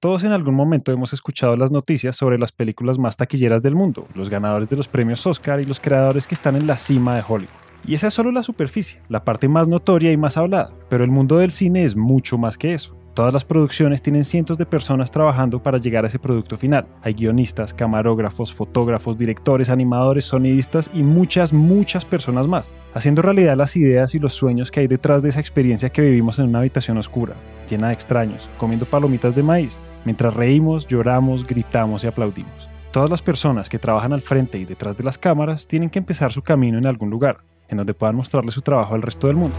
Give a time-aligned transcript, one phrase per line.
[0.00, 4.06] Todos en algún momento hemos escuchado las noticias sobre las películas más taquilleras del mundo,
[4.14, 7.22] los ganadores de los premios Oscar y los creadores que están en la cima de
[7.28, 7.52] Hollywood.
[7.86, 11.10] Y esa es solo la superficie, la parte más notoria y más hablada, pero el
[11.10, 12.96] mundo del cine es mucho más que eso.
[13.12, 16.86] Todas las producciones tienen cientos de personas trabajando para llegar a ese producto final.
[17.02, 23.76] Hay guionistas, camarógrafos, fotógrafos, directores, animadores, sonidistas y muchas, muchas personas más, haciendo realidad las
[23.76, 26.96] ideas y los sueños que hay detrás de esa experiencia que vivimos en una habitación
[26.96, 27.34] oscura,
[27.68, 32.68] llena de extraños, comiendo palomitas de maíz, mientras reímos, lloramos, gritamos y aplaudimos.
[32.92, 36.32] Todas las personas que trabajan al frente y detrás de las cámaras tienen que empezar
[36.32, 37.38] su camino en algún lugar,
[37.68, 39.56] en donde puedan mostrarle su trabajo al resto del mundo.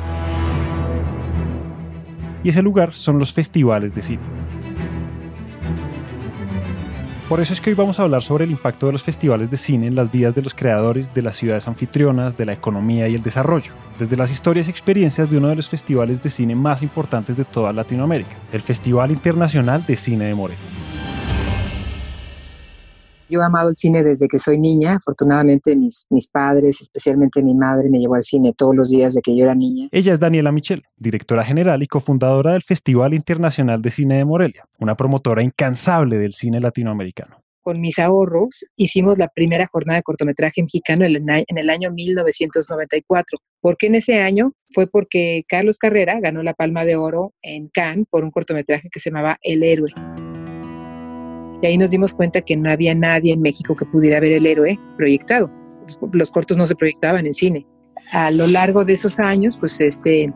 [2.43, 4.40] Y ese lugar son los festivales de cine.
[7.31, 9.55] Por eso es que hoy vamos a hablar sobre el impacto de los festivales de
[9.55, 13.15] cine en las vidas de los creadores, de las ciudades anfitrionas, de la economía y
[13.15, 16.81] el desarrollo, desde las historias y experiencias de uno de los festivales de cine más
[16.83, 20.90] importantes de toda Latinoamérica, el Festival Internacional de Cine de Morelia.
[23.31, 24.95] Yo he amado el cine desde que soy niña.
[24.95, 29.21] Afortunadamente mis, mis padres, especialmente mi madre, me llevó al cine todos los días de
[29.21, 29.87] que yo era niña.
[29.93, 34.65] Ella es Daniela Michel, directora general y cofundadora del Festival Internacional de Cine de Morelia,
[34.79, 40.63] una promotora incansable del cine latinoamericano con mis ahorros hicimos la primera jornada de cortometraje
[40.63, 43.37] mexicano en el año 1994.
[43.61, 44.53] ¿Por qué en ese año?
[44.73, 48.99] Fue porque Carlos Carrera ganó la Palma de Oro en Cannes por un cortometraje que
[48.99, 49.91] se llamaba El Héroe.
[51.61, 54.45] Y ahí nos dimos cuenta que no había nadie en México que pudiera ver el
[54.45, 55.51] héroe proyectado.
[56.11, 57.67] Los cortos no se proyectaban en cine.
[58.11, 60.33] A lo largo de esos años, pues este,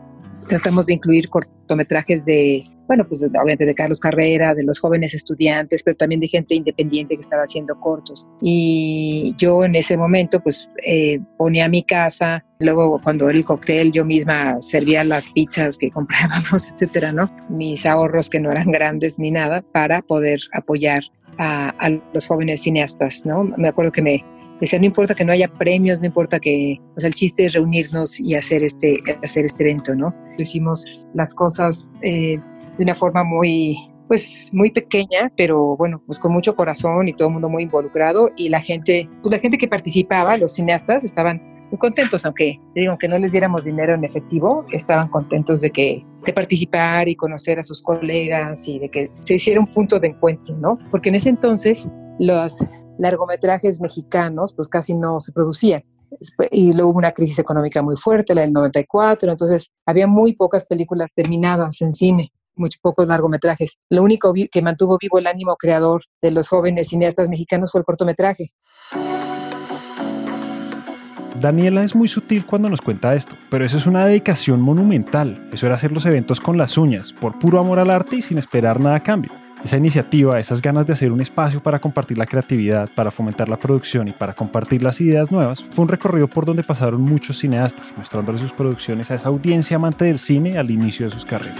[0.48, 5.82] tratamos de incluir cortometrajes de, bueno, pues obviamente de Carlos Carrera, de los jóvenes estudiantes,
[5.82, 8.26] pero también de gente independiente que estaba haciendo cortos.
[8.40, 14.04] Y yo en ese momento, pues eh, ponía mi casa, luego cuando el cóctel yo
[14.04, 17.30] misma servía las pizzas que comprábamos, etcétera, ¿no?
[17.48, 21.02] Mis ahorros que no eran grandes ni nada para poder apoyar
[21.38, 23.44] a, a los jóvenes cineastas, ¿no?
[23.44, 24.24] Me acuerdo que me,
[24.60, 27.52] Decía, no importa que no haya premios, no importa que, o sea, el chiste es
[27.52, 30.14] reunirnos y hacer este, hacer este evento, ¿no?
[30.38, 30.84] Hicimos
[31.14, 32.40] las cosas eh,
[32.78, 33.76] de una forma muy,
[34.08, 38.30] pues muy pequeña, pero bueno, pues con mucho corazón y todo el mundo muy involucrado
[38.36, 42.90] y la gente, pues la gente que participaba, los cineastas, estaban muy contentos, aunque digo,
[42.90, 47.58] aunque no les diéramos dinero en efectivo, estaban contentos de que de participar y conocer
[47.58, 50.78] a sus colegas y de que se hiciera un punto de encuentro, ¿no?
[50.90, 52.58] Porque en ese entonces los
[52.98, 55.84] largometrajes mexicanos pues casi no se producían.
[56.50, 60.64] Y luego hubo una crisis económica muy fuerte, la del 94, entonces había muy pocas
[60.64, 63.78] películas terminadas en cine, muy pocos largometrajes.
[63.90, 67.84] Lo único que mantuvo vivo el ánimo creador de los jóvenes cineastas mexicanos fue el
[67.84, 68.50] cortometraje.
[71.40, 75.48] Daniela es muy sutil cuando nos cuenta esto, pero eso es una dedicación monumental.
[75.52, 78.38] Eso era hacer los eventos con las uñas, por puro amor al arte y sin
[78.38, 79.32] esperar nada a cambio.
[79.66, 83.56] Esa iniciativa, esas ganas de hacer un espacio para compartir la creatividad, para fomentar la
[83.56, 87.92] producción y para compartir las ideas nuevas, fue un recorrido por donde pasaron muchos cineastas,
[87.96, 91.58] mostrándole sus producciones a esa audiencia amante del cine al inicio de sus carreras.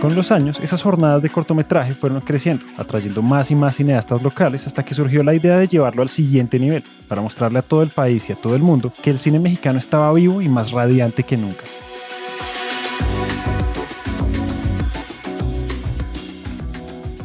[0.00, 4.68] Con los años, esas jornadas de cortometraje fueron creciendo, atrayendo más y más cineastas locales
[4.68, 7.90] hasta que surgió la idea de llevarlo al siguiente nivel, para mostrarle a todo el
[7.90, 11.24] país y a todo el mundo que el cine mexicano estaba vivo y más radiante
[11.24, 11.64] que nunca.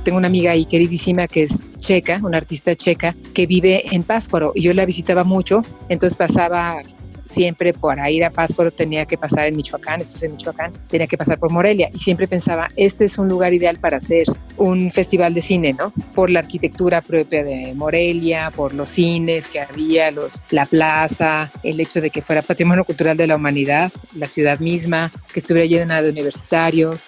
[0.10, 4.54] Tengo una amiga ahí queridísima que es checa, una artista checa, que vive en Pátzcuaro
[4.56, 6.82] y yo la visitaba mucho, entonces pasaba
[7.26, 11.06] siempre por ir a Pátzcuaro tenía que pasar en Michoacán, esto es en Michoacán, tenía
[11.06, 14.26] que pasar por Morelia y siempre pensaba, este es un lugar ideal para hacer
[14.58, 15.94] un festival de cine, ¿no?
[16.16, 21.80] Por la arquitectura propia de Morelia, por los cines que había, los, la plaza, el
[21.80, 26.02] hecho de que fuera patrimonio cultural de la humanidad, la ciudad misma, que estuviera llena
[26.02, 27.08] de universitarios,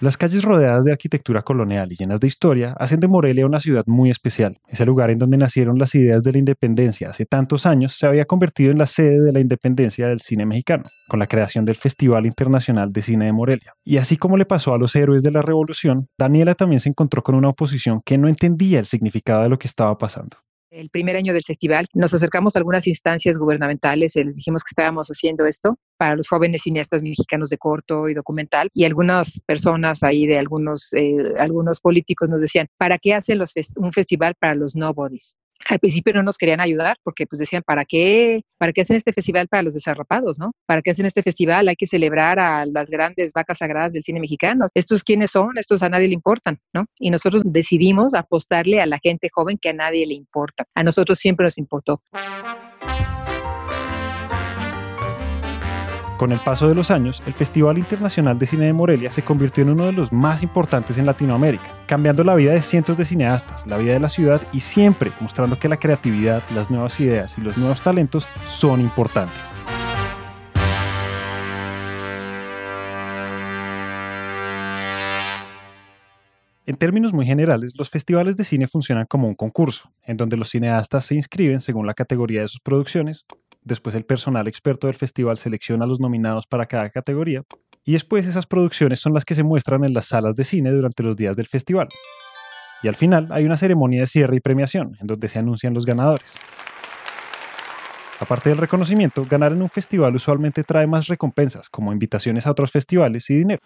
[0.00, 3.84] las calles rodeadas de arquitectura colonial y llenas de historia hacen de Morelia una ciudad
[3.86, 4.58] muy especial.
[4.68, 8.24] Ese lugar en donde nacieron las ideas de la independencia hace tantos años se había
[8.24, 12.26] convertido en la sede de la independencia del cine mexicano, con la creación del Festival
[12.26, 13.74] Internacional de Cine de Morelia.
[13.84, 17.22] Y así como le pasó a los héroes de la revolución, Daniela también se encontró
[17.22, 20.36] con una oposición que no entendía el significado de lo que estaba pasando.
[20.74, 24.70] El primer año del festival, nos acercamos a algunas instancias gubernamentales, y les dijimos que
[24.70, 30.02] estábamos haciendo esto para los jóvenes cineastas mexicanos de corto y documental, y algunas personas
[30.02, 34.54] ahí de algunos, eh, algunos políticos nos decían, ¿para qué hacen los un festival para
[34.54, 35.36] los nobodies?
[35.68, 38.42] Al principio no nos querían ayudar porque pues decían, ¿para qué?
[38.58, 40.52] ¿Para qué hacen este festival para los desarrapados, no?
[40.66, 41.68] ¿Para qué hacen este festival?
[41.68, 44.66] Hay que celebrar a las grandes vacas sagradas del cine mexicano.
[44.74, 45.56] ¿Estos quiénes son?
[45.58, 46.86] Estos a nadie le importan, ¿no?
[46.98, 50.64] Y nosotros decidimos apostarle a la gente joven que a nadie le importa.
[50.74, 52.02] A nosotros siempre nos importó.
[56.16, 59.64] Con el paso de los años, el Festival Internacional de Cine de Morelia se convirtió
[59.64, 63.66] en uno de los más importantes en Latinoamérica, cambiando la vida de cientos de cineastas,
[63.66, 67.40] la vida de la ciudad y siempre mostrando que la creatividad, las nuevas ideas y
[67.40, 69.42] los nuevos talentos son importantes.
[76.66, 80.48] En términos muy generales, los festivales de cine funcionan como un concurso, en donde los
[80.48, 83.26] cineastas se inscriben según la categoría de sus producciones
[83.64, 87.42] después el personal experto del festival selecciona a los nominados para cada categoría,
[87.84, 91.02] y después esas producciones son las que se muestran en las salas de cine durante
[91.02, 91.88] los días del festival.
[92.82, 95.86] Y al final hay una ceremonia de cierre y premiación, en donde se anuncian los
[95.86, 96.34] ganadores.
[98.20, 102.70] Aparte del reconocimiento, ganar en un festival usualmente trae más recompensas, como invitaciones a otros
[102.70, 103.60] festivales y dinero.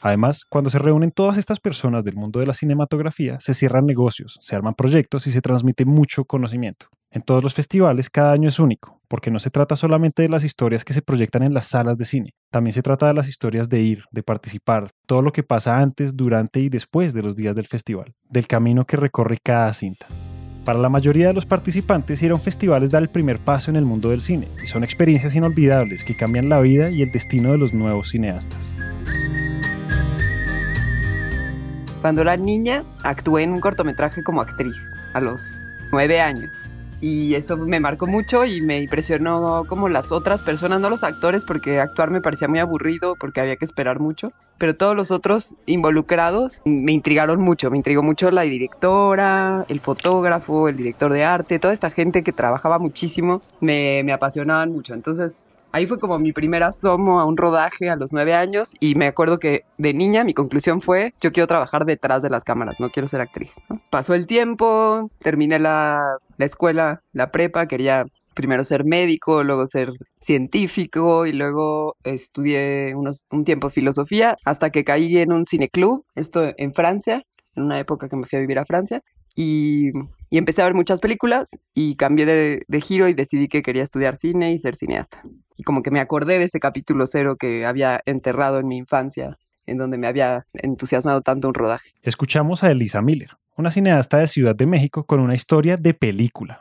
[0.00, 4.38] Además, cuando se reúnen todas estas personas del mundo de la cinematografía, se cierran negocios,
[4.40, 6.86] se arman proyectos y se transmite mucho conocimiento.
[7.14, 10.42] En todos los festivales cada año es único, porque no se trata solamente de las
[10.42, 13.68] historias que se proyectan en las salas de cine, también se trata de las historias
[13.68, 17.54] de ir, de participar, todo lo que pasa antes, durante y después de los días
[17.54, 20.06] del festival, del camino que recorre cada cinta.
[20.64, 23.70] Para la mayoría de los participantes, ir a un festival es dar el primer paso
[23.70, 27.12] en el mundo del cine, y son experiencias inolvidables que cambian la vida y el
[27.12, 28.74] destino de los nuevos cineastas.
[32.00, 34.76] Cuando era niña, actué en un cortometraje como actriz,
[35.12, 36.50] a los nueve años
[37.06, 41.44] y eso me marcó mucho y me impresionó como las otras personas, no los actores,
[41.44, 45.54] porque actuar me parecía muy aburrido, porque había que esperar mucho, pero todos los otros
[45.66, 51.58] involucrados me intrigaron mucho, me intrigó mucho la directora, el fotógrafo, el director de arte,
[51.58, 54.94] toda esta gente que trabajaba muchísimo, me, me apasionaban mucho.
[54.94, 55.42] Entonces
[55.74, 59.06] Ahí fue como mi primer asomo a un rodaje a los nueve años y me
[59.06, 62.90] acuerdo que de niña mi conclusión fue, yo quiero trabajar detrás de las cámaras, no
[62.90, 63.54] quiero ser actriz.
[63.90, 69.90] Pasó el tiempo, terminé la, la escuela, la prepa, quería primero ser médico, luego ser
[70.20, 76.52] científico y luego estudié unos, un tiempo filosofía hasta que caí en un cineclub, esto
[76.56, 77.24] en Francia,
[77.56, 79.02] en una época que me fui a vivir a Francia
[79.34, 79.90] y,
[80.38, 84.52] empecé a ver muchas películas y cambié de, giro y decidí que quería estudiar cine
[84.52, 85.22] y ser cineasta.
[85.56, 89.38] Y como que me acordé de ese capítulo cero que había enterrado en mi infancia,
[89.66, 91.90] en donde me había entusiasmado tanto un rodaje.
[92.02, 96.58] Escuchamos a Elisa Miller, una cineasta de Ciudad de México con una historia de película.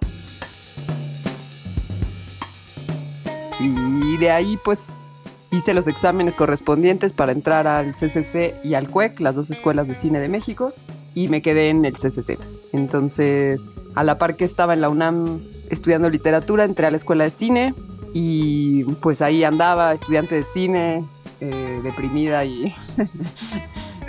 [3.59, 9.19] Y de ahí pues hice los exámenes correspondientes para entrar al CCC y al CUEC,
[9.19, 10.73] las dos escuelas de cine de México
[11.13, 12.37] y me quedé en el CCC.
[12.71, 13.61] Entonces,
[13.95, 17.29] a la par que estaba en la UNAM estudiando literatura, entré a la escuela de
[17.29, 17.73] cine
[18.13, 21.05] y pues ahí andaba, estudiante de cine,
[21.41, 22.71] eh, deprimida y,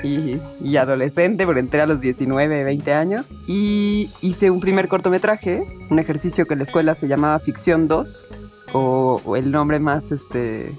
[0.63, 5.99] y, adolescente, porque entré a los 19, 20 años y hice un primer cortometraje, un
[5.99, 8.27] ejercicio que en la escuela se llamaba Ficción 2
[8.73, 10.75] o, o el nombre más este,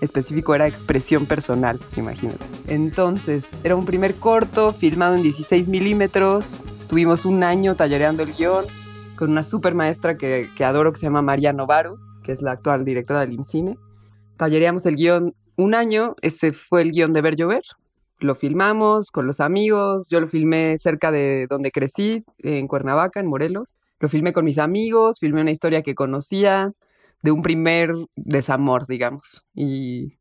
[0.00, 2.44] específico era expresión personal, imagínate.
[2.68, 6.64] Entonces, era un primer corto filmado en 16 milímetros.
[6.78, 8.64] Estuvimos un año tallereando el guion
[9.16, 12.84] con una super maestra que, adoro que se llama María Novaru, que es la actual
[12.84, 13.76] directora del IMCINE.
[14.36, 17.62] Tallereamos el guion un año, ese fue el guion de Ver Llover.
[18.18, 23.26] Lo filmamos con los amigos, yo lo filmé cerca de donde crecí, en Cuernavaca, en
[23.26, 23.74] Morelos.
[23.98, 26.72] Lo filmé con mis amigos, filmé una historia que conocía,
[27.22, 29.44] de un primer desamor, digamos.
[29.54, 30.18] Y,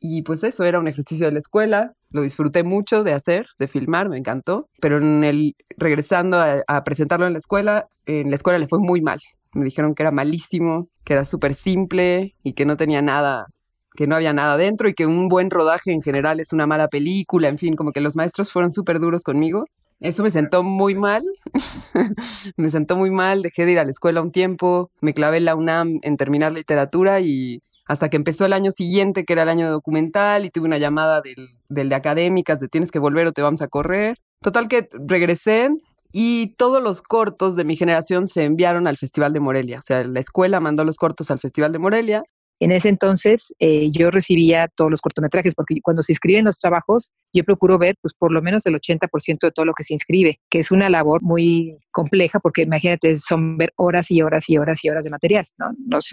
[0.00, 3.68] y pues eso era un ejercicio de la escuela, lo disfruté mucho de hacer, de
[3.68, 8.58] filmar, me encantó, pero en el regresando a, presentarlo en la escuela, en la escuela
[8.58, 9.18] le fue muy mal.
[9.52, 13.46] Me dijeron que era malísimo, que era súper simple y que no tenía nada,
[13.94, 16.88] que no había nada dentro y que un buen rodaje en general es una mala
[16.88, 19.64] película, en fin, como que los maestros fueron súper duros conmigo
[20.00, 21.22] eso me sentó muy mal.
[22.56, 25.44] me sentó muy mal, dejé de ir a la escuela un tiempo, me clavé en
[25.44, 29.48] la UNAM en terminar literatura y hasta que empezó el año siguiente, que era el
[29.48, 33.32] año documental, y tuve una llamada del, del de académicas de tienes que volver o
[33.32, 34.18] te vamos a correr.
[34.42, 35.70] Total que regresé
[36.12, 39.78] y todos los cortos de mi generación se enviaron al Festival de Morelia.
[39.78, 42.22] O sea, la escuela mandó los cortos al Festival de Morelia
[42.60, 47.12] En ese entonces eh, yo recibía todos los cortometrajes, porque cuando se inscriben los trabajos,
[47.32, 50.40] yo procuro ver pues por lo menos el 80% de todo lo que se inscribe,
[50.50, 54.84] que es una labor muy compleja, porque imagínate, son ver horas y horas y horas
[54.84, 55.70] y horas de material, ¿no?
[55.86, 56.08] Nos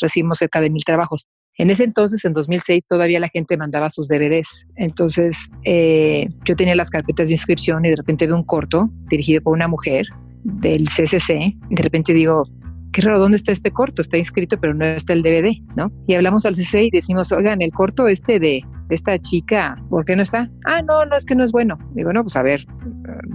[0.00, 1.26] recibimos cerca de mil trabajos.
[1.56, 4.66] En ese entonces, en 2006, todavía la gente mandaba sus DVDs.
[4.76, 9.42] Entonces, eh, yo tenía las carpetas de inscripción y de repente veo un corto dirigido
[9.42, 10.06] por una mujer
[10.42, 11.54] del CCC.
[11.68, 12.44] De repente digo,
[12.92, 14.02] qué raro, ¿dónde está este corto?
[14.02, 15.92] Está inscrito, pero no está el DVD, ¿no?
[16.06, 20.16] Y hablamos al CC y decimos, oigan, el corto este de, esta chica, ¿por qué
[20.16, 20.50] no está?
[20.66, 21.78] Ah, no, no, es que no es bueno.
[21.94, 22.66] Digo, no, pues a ver,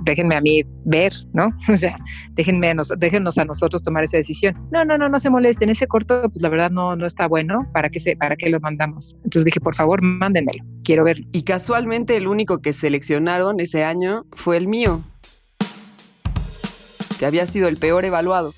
[0.04, 1.50] déjenme a mí ver, ¿no?
[1.74, 1.98] O sea,
[2.34, 4.56] déjenme a déjennos a nosotros tomar esa decisión.
[4.72, 7.68] No, no, no, no se molesten, ese corto, pues la verdad no, no está bueno,
[7.74, 9.16] ¿para qué, se, ¿para qué lo mandamos?
[9.24, 11.26] Entonces dije, por favor, mándenmelo, quiero verlo.
[11.32, 15.02] Y casualmente el único que seleccionaron ese año fue el mío,
[17.20, 18.54] que había sido el peor evaluado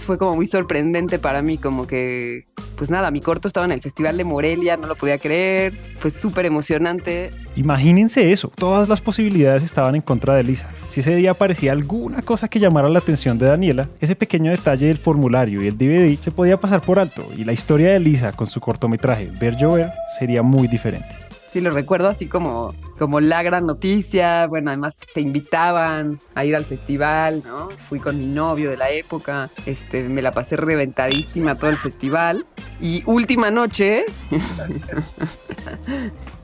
[0.00, 2.46] fue como muy sorprendente para mí, como que,
[2.76, 6.10] pues nada, mi corto estaba en el Festival de Morelia, no lo podía creer, fue
[6.10, 7.30] súper emocionante.
[7.56, 10.70] Imagínense eso, todas las posibilidades estaban en contra de Lisa.
[10.88, 14.86] Si ese día aparecía alguna cosa que llamara la atención de Daniela, ese pequeño detalle
[14.86, 18.32] del formulario y el DVD se podía pasar por alto y la historia de Lisa
[18.32, 21.21] con su cortometraje Ver Llover sería muy diferente
[21.52, 24.46] sí lo recuerdo así como, como la gran noticia.
[24.46, 27.68] Bueno, además te invitaban a ir al festival, ¿no?
[27.88, 32.46] Fui con mi novio de la época, este, me la pasé reventadísima todo el festival.
[32.80, 34.02] Y última noche,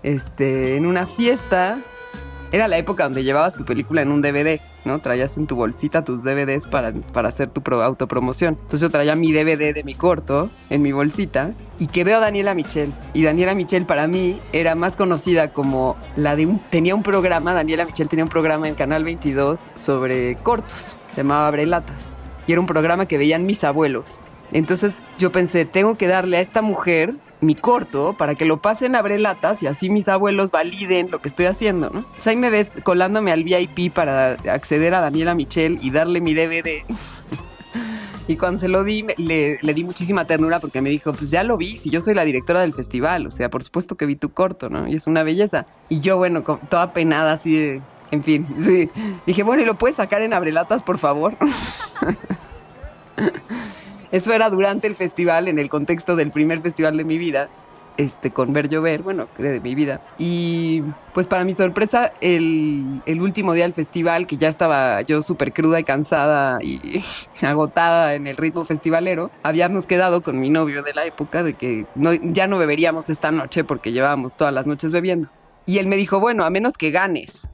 [0.03, 1.79] este, en una fiesta,
[2.53, 4.99] era la época donde llevabas tu película en un DVD, ¿no?
[5.01, 8.55] Traías en tu bolsita tus DVDs para, para hacer tu autopromoción.
[8.55, 12.21] Entonces yo traía mi DVD de mi corto en mi bolsita y que veo a
[12.21, 12.93] Daniela Michel.
[13.13, 16.59] Y Daniela Michel para mí era más conocida como la de un...
[16.71, 21.51] Tenía un programa, Daniela Michel tenía un programa en Canal 22 sobre cortos, se llamaba
[21.51, 22.11] Brelatas.
[22.47, 24.19] Y era un programa que veían mis abuelos.
[24.53, 28.95] Entonces yo pensé, tengo que darle a esta mujer mi corto para que lo pasen
[28.95, 32.01] a brelatas y así mis abuelos validen lo que estoy haciendo, ¿no?
[32.01, 36.21] O sea, ahí me ves colándome al VIP para acceder a Daniela Michel y darle
[36.21, 36.85] mi DVD.
[38.29, 41.43] y cuando se lo di, le, le, di muchísima ternura porque me dijo, pues ya
[41.45, 44.17] lo vi, si yo soy la directora del festival, o sea, por supuesto que vi
[44.17, 44.89] tu corto, ¿no?
[44.89, 45.67] Y es una belleza.
[45.89, 47.81] Y yo, bueno, toda penada así de...
[48.11, 48.91] En fin, sí.
[49.27, 51.37] Dije, bueno, ¿y lo puedes sacar en abrelatas, por favor?
[54.13, 57.49] Eso era durante el festival, en el contexto del primer festival de mi vida,
[57.99, 60.01] este, con Ver Llover, bueno, de mi vida.
[60.19, 65.21] Y pues para mi sorpresa, el, el último día del festival, que ya estaba yo
[65.21, 67.03] súper cruda y cansada y
[67.43, 71.87] agotada en el ritmo festivalero, habíamos quedado con mi novio de la época de que
[71.97, 75.29] no, ya no beberíamos esta noche porque llevábamos todas las noches bebiendo.
[75.67, 77.49] Y él me dijo, bueno, a menos que ganes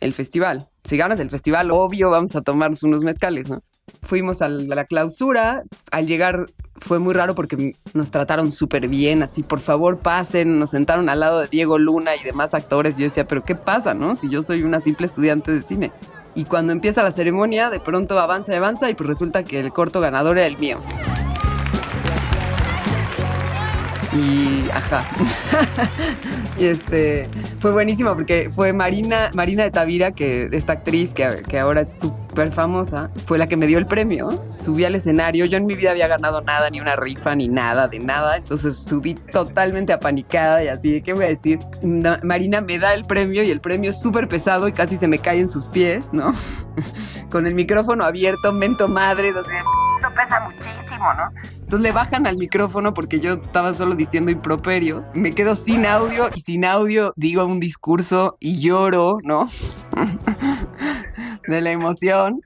[0.00, 0.68] el festival.
[0.84, 3.62] Si ganas el festival, obvio, vamos a tomarnos unos mezcales, ¿no?
[4.02, 5.62] Fuimos a la clausura.
[5.90, 6.46] Al llegar
[6.80, 11.20] fue muy raro porque nos trataron súper bien, así, por favor pasen, nos sentaron al
[11.20, 12.96] lado de Diego Luna y demás actores.
[12.96, 14.16] Yo decía, pero ¿qué pasa, no?
[14.16, 15.92] Si yo soy una simple estudiante de cine.
[16.34, 19.72] Y cuando empieza la ceremonia, de pronto avanza y avanza y pues resulta que el
[19.72, 20.80] corto ganador era el mío.
[24.12, 25.04] Y ajá.
[26.60, 27.28] y este
[27.60, 31.98] fue buenísimo porque fue Marina, Marina de Tavira, que esta actriz que, que ahora es
[31.98, 34.28] súper famosa, fue la que me dio el premio.
[34.56, 35.46] Subí al escenario.
[35.46, 38.36] Yo en mi vida había ganado nada, ni una rifa, ni nada, de nada.
[38.36, 41.58] Entonces subí totalmente apanicada y así, ¿qué voy a decir?
[42.22, 45.18] Marina me da el premio y el premio es súper pesado y casi se me
[45.18, 46.34] cae en sus pies, ¿no?
[47.30, 49.64] Con el micrófono abierto, mento madre, o sea,
[50.10, 51.30] pesa muchísimo, ¿no?
[51.54, 55.04] Entonces le bajan al micrófono porque yo estaba solo diciendo improperios.
[55.14, 59.48] Me quedo sin audio y sin audio digo un discurso y lloro, ¿no?
[61.46, 62.40] de la emoción.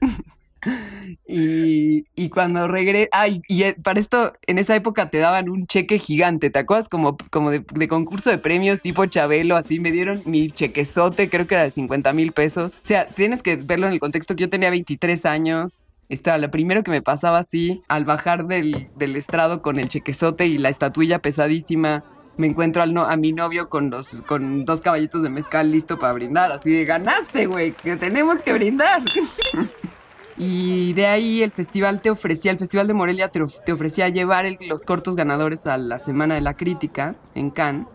[1.27, 5.99] Y, cuando regresé, ay, y eh, para esto, en esa época te daban un cheque
[5.99, 6.89] gigante, ¿te acuerdas?
[6.89, 11.55] Como, como de, concurso de premios tipo Chabelo, así me dieron mi chequezote, creo que
[11.55, 12.73] era de 50 mil pesos.
[12.73, 16.51] O sea, tienes que verlo en el contexto que yo tenía 23 años, estaba lo
[16.51, 21.21] primero que me pasaba así, al bajar del, estrado con el chequezote y la estatuilla
[21.21, 22.05] pesadísima,
[22.37, 25.99] me encuentro al no, a mi novio con, los, con dos caballitos de mezcal listo
[25.99, 26.51] para brindar.
[26.53, 29.03] Así de, ganaste, güey, que tenemos que brindar.
[30.37, 34.85] y de ahí el festival te ofrecía, el Festival de Morelia te, ofrecía llevar los
[34.85, 37.87] cortos ganadores a la Semana de la Crítica en Cannes.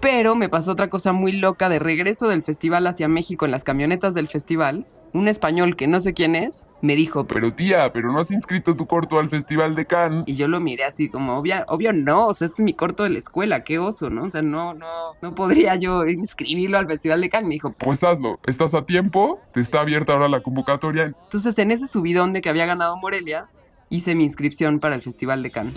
[0.00, 3.64] Pero me pasó otra cosa muy loca de regreso del festival hacia México en las
[3.64, 8.12] camionetas del festival un español que no sé quién es, me dijo, pero tía, pero
[8.12, 10.24] no has inscrito tu corto al Festival de Cannes.
[10.26, 13.04] Y yo lo miré así como, obvio, obvio no, o sea, este es mi corto
[13.04, 14.24] de la escuela, qué oso, ¿no?
[14.24, 17.48] O sea, no, no, no podría yo inscribirlo al Festival de Cannes.
[17.48, 21.04] Me dijo, pues hazlo, estás a tiempo, te está abierta ahora la convocatoria.
[21.04, 23.46] Entonces, en ese subidón de que había ganado Morelia,
[23.90, 25.74] hice mi inscripción para el Festival de Cannes.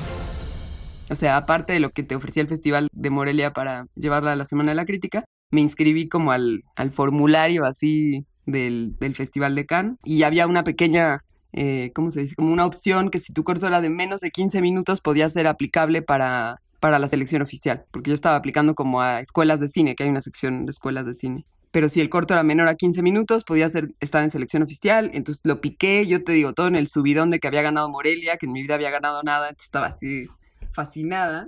[1.11, 4.35] O sea, aparte de lo que te ofrecía el Festival de Morelia para llevarla a
[4.35, 9.53] la Semana de la Crítica, me inscribí como al, al formulario así del, del, Festival
[9.53, 11.23] de Cannes y había una pequeña,
[11.53, 12.35] eh, ¿cómo se dice?
[12.35, 15.45] Como una opción que si tu corto era de menos de 15 minutos podía ser
[15.45, 19.95] aplicable para, para la selección oficial, porque yo estaba aplicando como a escuelas de cine,
[19.95, 21.45] que hay una sección de escuelas de cine.
[21.71, 25.11] Pero si el corto era menor a 15 minutos, podía ser, estar en selección oficial.
[25.13, 28.37] Entonces lo piqué, yo te digo, todo en el subidón de que había ganado Morelia,
[28.37, 29.49] que en mi vida había ganado nada.
[29.49, 30.27] Entonces estaba así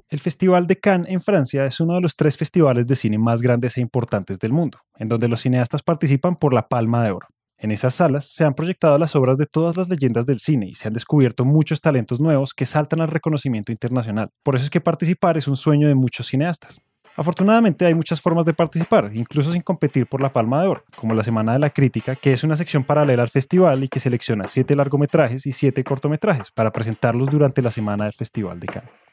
[0.10, 3.42] El Festival de Cannes en Francia es uno de los tres festivales de cine más
[3.42, 7.28] grandes e importantes del mundo, en donde los cineastas participan por la Palma de Oro.
[7.62, 10.76] En esas salas se han proyectado las obras de todas las leyendas del cine y
[10.76, 14.30] se han descubierto muchos talentos nuevos que saltan al reconocimiento internacional.
[14.44, 16.80] Por eso es que participar es un sueño de muchos cineastas.
[17.18, 21.14] Afortunadamente hay muchas formas de participar, incluso sin competir por la Palma de Oro, como
[21.14, 24.48] la Semana de la Crítica, que es una sección paralela al festival y que selecciona
[24.48, 29.09] siete largometrajes y siete cortometrajes para presentarlos durante la Semana del Festival de Cannes.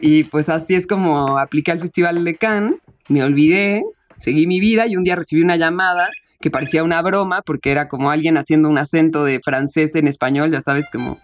[0.00, 2.74] Y pues así es como apliqué al Festival de Cannes,
[3.08, 3.84] me olvidé,
[4.20, 6.08] seguí mi vida y un día recibí una llamada
[6.40, 10.52] que parecía una broma porque era como alguien haciendo un acento de francés en español,
[10.52, 11.18] ya sabes, como...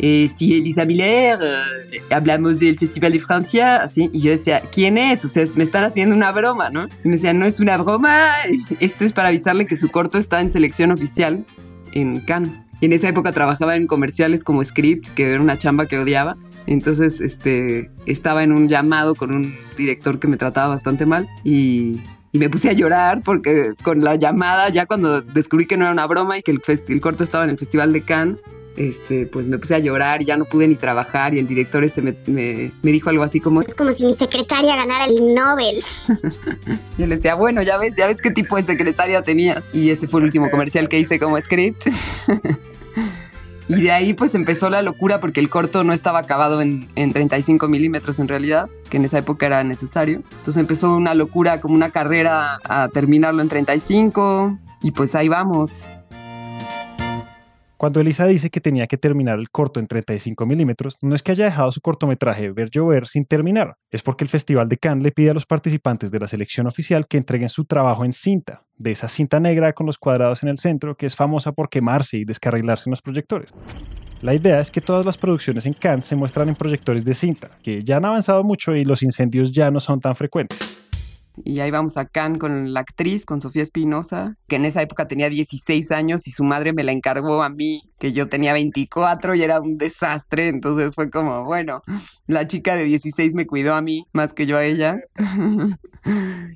[0.00, 1.40] Eh, sí, Elisa Miller,
[1.90, 5.24] eh, hablamos del Festival de Francia, así, y yo decía, ¿quién es?
[5.24, 6.86] O sea, me están haciendo una broma, ¿no?
[7.02, 8.28] Y me decían, no es una broma,
[8.78, 11.44] esto es para avisarle que su corto está en selección oficial
[11.94, 12.52] en Cannes.
[12.80, 16.36] Y en esa época trabajaba en comerciales como Script, que era una chamba que odiaba.
[16.68, 21.98] Entonces, este, estaba en un llamado con un director que me trataba bastante mal y,
[22.30, 25.92] y me puse a llorar porque con la llamada, ya cuando descubrí que no era
[25.92, 28.38] una broma y que el, el corto estaba en el Festival de Cannes,
[28.76, 31.82] este, pues me puse a llorar y ya no pude ni trabajar y el director
[31.84, 33.62] ese me, me, me, dijo algo así como...
[33.62, 35.82] Es como si mi secretaria ganara el Nobel.
[36.98, 39.64] yo le decía, bueno, ya ves, ya ves qué tipo de secretaria tenías.
[39.72, 41.82] Y ese fue el último comercial que hice como script.
[43.68, 47.12] Y de ahí pues empezó la locura porque el corto no estaba acabado en, en
[47.12, 50.22] 35 milímetros en realidad, que en esa época era necesario.
[50.38, 55.84] Entonces empezó una locura, como una carrera a terminarlo en 35 y pues ahí vamos.
[57.78, 61.30] Cuando Elisa dice que tenía que terminar el corto en 35 milímetros, no es que
[61.30, 65.12] haya dejado su cortometraje Ver Llover sin terminar, es porque el Festival de Cannes le
[65.12, 68.90] pide a los participantes de la selección oficial que entreguen su trabajo en cinta, de
[68.90, 72.24] esa cinta negra con los cuadrados en el centro que es famosa por quemarse y
[72.24, 73.54] descarrilarse en los proyectores.
[74.22, 77.48] La idea es que todas las producciones en Cannes se muestran en proyectores de cinta,
[77.62, 80.67] que ya han avanzado mucho y los incendios ya no son tan frecuentes.
[81.44, 85.08] Y ahí vamos a Cannes con la actriz, con Sofía Espinosa, que en esa época
[85.08, 89.34] tenía 16 años y su madre me la encargó a mí, que yo tenía 24
[89.34, 90.48] y era un desastre.
[90.48, 91.82] Entonces fue como, bueno,
[92.26, 94.96] la chica de 16 me cuidó a mí más que yo a ella.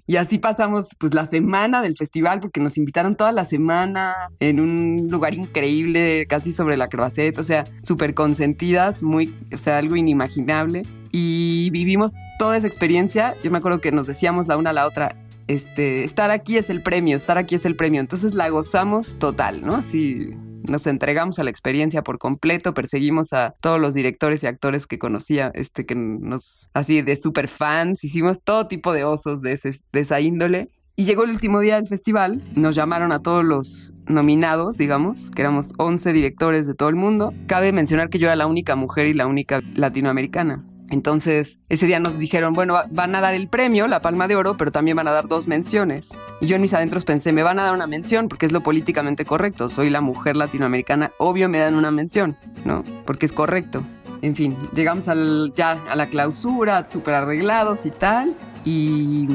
[0.07, 4.61] y así pasamos pues la semana del festival, porque nos invitaron toda la semana en
[4.61, 9.97] un lugar increíble, casi sobre la Croisette, o sea, súper consentidas, muy, o sea, algo
[9.97, 13.35] inimaginable y vivimos toda esa experiencia.
[13.45, 15.15] Yo me acuerdo que nos decíamos la una a la otra,
[15.47, 18.01] este, estar aquí es el premio, estar aquí es el premio.
[18.01, 19.77] Entonces la gozamos total, ¿no?
[19.77, 20.35] Así
[20.69, 24.99] nos entregamos a la experiencia por completo, perseguimos a todos los directores y actores que
[24.99, 29.59] conocía, este, que nos, así de super fans, hicimos todo tipo de osos de,
[29.93, 30.69] de esa índole.
[30.95, 35.41] Y llegó el último día del festival, nos llamaron a todos los nominados, digamos, que
[35.41, 37.33] éramos 11 directores de todo el mundo.
[37.47, 40.65] Cabe mencionar que yo era la única mujer y la única latinoamericana.
[40.93, 44.59] Entonces, ese día nos dijeron, bueno, van a dar el premio, la palma de oro,
[44.59, 46.11] pero también van a dar dos menciones.
[46.43, 48.61] Y yo en mis adentros pensé, me van a dar una mención porque es lo
[48.61, 49.71] políticamente correcto.
[49.71, 52.85] Soy la mujer latinoamericana, obvio me dan una mención, ¿no?
[53.07, 53.83] Porque es correcto.
[54.21, 58.37] En fin, llegamos al, ya a la clausura, súper arreglados y tal.
[58.67, 59.29] Y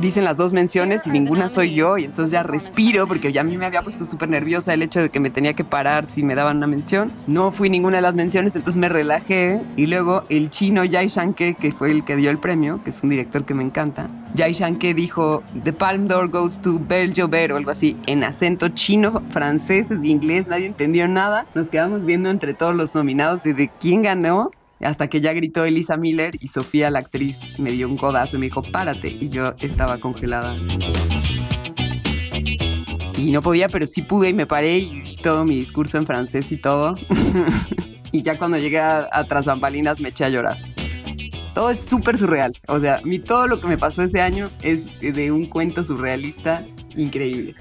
[0.00, 3.44] dicen las dos menciones y ninguna soy yo y entonces ya respiro porque ya a
[3.44, 6.22] mí me había puesto súper nerviosa el hecho de que me tenía que parar si
[6.22, 7.12] me daban una mención.
[7.26, 11.56] No fui ninguna de las menciones, entonces me relajé y luego el chino Jai Shanke,
[11.56, 14.52] que fue el que dio el premio, que es un director que me encanta, Jai
[14.52, 19.22] Shanke dijo The Palm d'Or goes to Bel Jover o algo así en acento chino,
[19.30, 21.46] francés, inglés, nadie entendió nada.
[21.54, 25.64] Nos quedamos viendo entre todos los nominados de, de quién ganó hasta que ya gritó
[25.64, 29.08] Elisa Miller y Sofía, la actriz, me dio un codazo y me dijo, párate.
[29.08, 30.56] Y yo estaba congelada.
[33.16, 36.50] Y no podía, pero sí pude y me paré y todo mi discurso en francés
[36.52, 36.94] y todo.
[38.12, 40.58] y ya cuando llegué a, a Tras Bambalinas me eché a llorar.
[41.54, 42.52] Todo es súper surreal.
[42.66, 46.62] O sea, mi, todo lo que me pasó ese año es de un cuento surrealista
[46.96, 47.54] Increíble.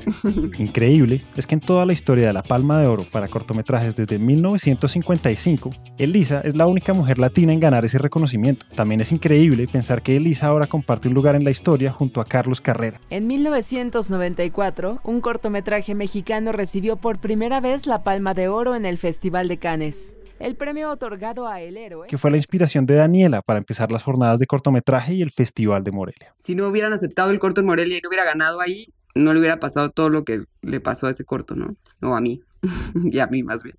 [0.57, 4.19] Increíble es que en toda la historia de la Palma de Oro para cortometrajes desde
[4.19, 8.65] 1955, Elisa es la única mujer latina en ganar ese reconocimiento.
[8.75, 12.25] También es increíble pensar que Elisa ahora comparte un lugar en la historia junto a
[12.25, 12.99] Carlos Carrera.
[13.09, 18.97] En 1994, un cortometraje mexicano recibió por primera vez la Palma de Oro en el
[18.97, 20.15] Festival de Cannes.
[20.39, 22.07] El premio otorgado a El Héroe.
[22.07, 25.83] que fue la inspiración de Daniela para empezar las jornadas de cortometraje y el Festival
[25.83, 26.33] de Morelia.
[26.43, 29.39] Si no hubieran aceptado el corto en Morelia y no hubiera ganado ahí, no le
[29.39, 31.75] hubiera pasado todo lo que le pasó a ese corto, ¿no?
[32.01, 32.41] O a mí.
[33.11, 33.75] y a mí más bien.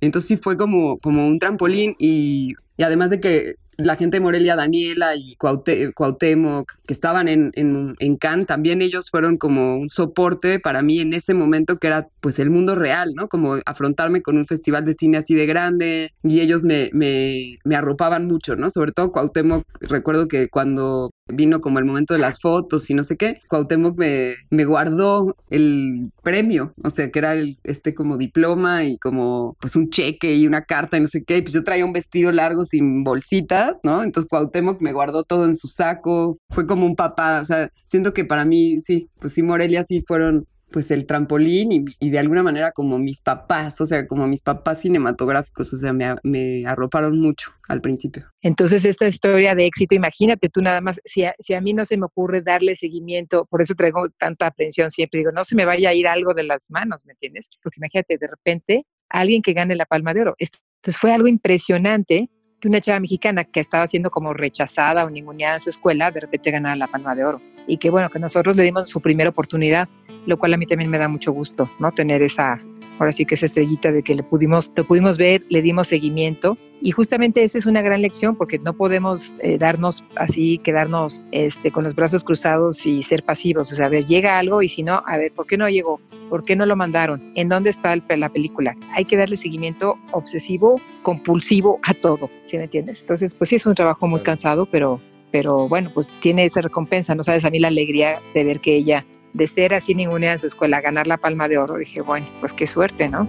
[0.00, 4.56] Entonces sí fue como, como un trampolín y, además de que la gente de Morelia,
[4.56, 9.88] Daniela y Cuaute- Cuauhtémoc, que estaban en, en, en Cannes, también ellos fueron como un
[9.88, 13.28] soporte para mí en ese momento que era pues el mundo real, ¿no?
[13.28, 17.76] Como afrontarme con un festival de cine así de grande y ellos me, me, me
[17.76, 18.68] arropaban mucho, ¿no?
[18.70, 23.04] Sobre todo Cuauhtémoc, recuerdo que cuando vino como el momento de las fotos y no
[23.04, 28.16] sé qué, Cuauhtémoc me, me guardó el premio, o sea, que era el, este como
[28.16, 31.54] diploma y como pues un cheque y una carta y no sé qué, y pues
[31.54, 34.02] yo traía un vestido largo sin bolsitas, ¿no?
[34.02, 38.12] Entonces Cuauhtémoc me guardó todo en su saco, fue como un papá, o sea, siento
[38.12, 42.42] que para mí, sí, pues sí, Morelia sí fueron pues el trampolín y, de alguna
[42.42, 47.18] manera como mis papás, o sea, como mis papás cinematográficos, o sea, me, me arroparon
[47.18, 48.26] mucho al principio.
[48.42, 51.84] Entonces, esta historia de éxito, imagínate tú nada más, si a, si a mí no
[51.84, 55.64] se me ocurre darle seguimiento, por eso traigo tanta aprensión siempre, digo, no se me
[55.64, 57.48] vaya a ir algo de las manos, ¿me entiendes?
[57.62, 60.34] Porque imagínate, de repente, alguien que gane la palma de oro.
[60.38, 65.54] Entonces fue algo impresionante que una chava mexicana que estaba siendo como rechazada o ninguneada
[65.54, 67.40] en su escuela, de repente ganara la palma de oro.
[67.66, 69.88] Y que bueno, que nosotros le dimos su primera oportunidad,
[70.26, 71.90] lo cual a mí también me da mucho gusto, ¿no?
[71.92, 72.60] Tener esa,
[72.98, 76.58] ahora sí que esa estrellita de que le pudimos, lo pudimos ver, le dimos seguimiento.
[76.80, 81.72] Y justamente esa es una gran lección porque no podemos eh, darnos así, quedarnos este,
[81.72, 83.72] con los brazos cruzados y ser pasivos.
[83.72, 86.00] O sea, a ver, llega algo y si no, a ver, ¿por qué no llegó?
[86.28, 87.32] ¿Por qué no lo mandaron?
[87.34, 88.76] ¿En dónde está el, la película?
[88.94, 93.00] Hay que darle seguimiento obsesivo, compulsivo a todo, ¿sí me entiendes?
[93.00, 95.00] Entonces, pues sí es un trabajo muy cansado, pero,
[95.32, 97.44] pero bueno, pues tiene esa recompensa, ¿no sabes?
[97.44, 99.04] A mí la alegría de ver que ella,
[99.38, 102.52] de ser así ninguna en su escuela, ganar la palma de oro, dije, bueno, pues
[102.52, 103.28] qué suerte, ¿no?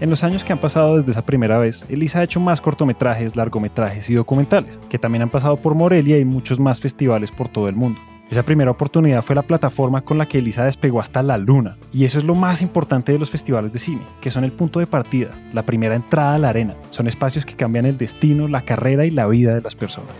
[0.00, 3.36] En los años que han pasado desde esa primera vez, Elisa ha hecho más cortometrajes,
[3.36, 7.68] largometrajes y documentales, que también han pasado por Morelia y muchos más festivales por todo
[7.68, 8.00] el mundo.
[8.28, 12.04] Esa primera oportunidad fue la plataforma con la que Elisa despegó hasta la luna, y
[12.04, 14.88] eso es lo más importante de los festivales de cine, que son el punto de
[14.88, 16.74] partida, la primera entrada a la arena.
[16.90, 20.10] Son espacios que cambian el destino, la carrera y la vida de las personas.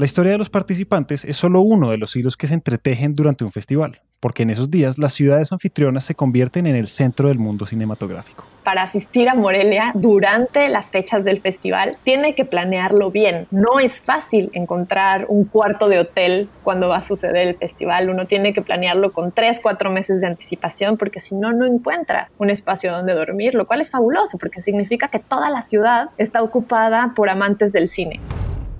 [0.00, 3.44] La historia de los participantes es solo uno de los hilos que se entretejen durante
[3.44, 7.38] un festival, porque en esos días las ciudades anfitrionas se convierten en el centro del
[7.38, 8.42] mundo cinematográfico.
[8.64, 13.46] Para asistir a Morelia durante las fechas del festival, tiene que planearlo bien.
[13.50, 18.08] No es fácil encontrar un cuarto de hotel cuando va a suceder el festival.
[18.08, 22.30] Uno tiene que planearlo con tres, cuatro meses de anticipación, porque si no, no encuentra
[22.38, 26.42] un espacio donde dormir, lo cual es fabuloso, porque significa que toda la ciudad está
[26.42, 28.18] ocupada por amantes del cine.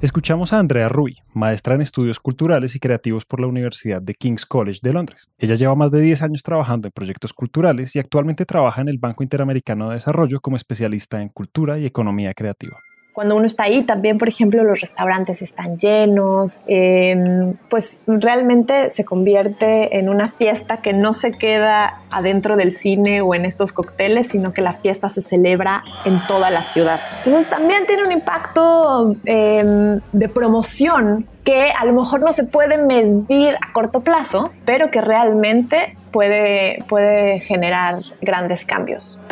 [0.03, 4.47] Escuchamos a Andrea Rui, maestra en estudios culturales y creativos por la Universidad de King's
[4.47, 5.29] College de Londres.
[5.37, 8.97] Ella lleva más de 10 años trabajando en proyectos culturales y actualmente trabaja en el
[8.97, 12.79] Banco Interamericano de Desarrollo como especialista en cultura y economía creativa.
[13.13, 19.05] Cuando uno está ahí, también, por ejemplo, los restaurantes están llenos, eh, pues realmente se
[19.05, 24.29] convierte en una fiesta que no se queda adentro del cine o en estos cócteles,
[24.29, 27.01] sino que la fiesta se celebra en toda la ciudad.
[27.19, 32.79] Entonces también tiene un impacto eh, de promoción que a lo mejor no se puede
[32.79, 39.23] medir a corto plazo, pero que realmente puede, puede generar grandes cambios.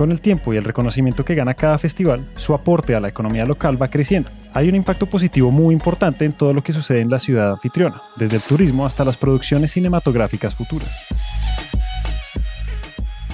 [0.00, 3.44] Con el tiempo y el reconocimiento que gana cada festival, su aporte a la economía
[3.44, 4.32] local va creciendo.
[4.54, 8.00] Hay un impacto positivo muy importante en todo lo que sucede en la ciudad anfitriona,
[8.16, 10.88] desde el turismo hasta las producciones cinematográficas futuras.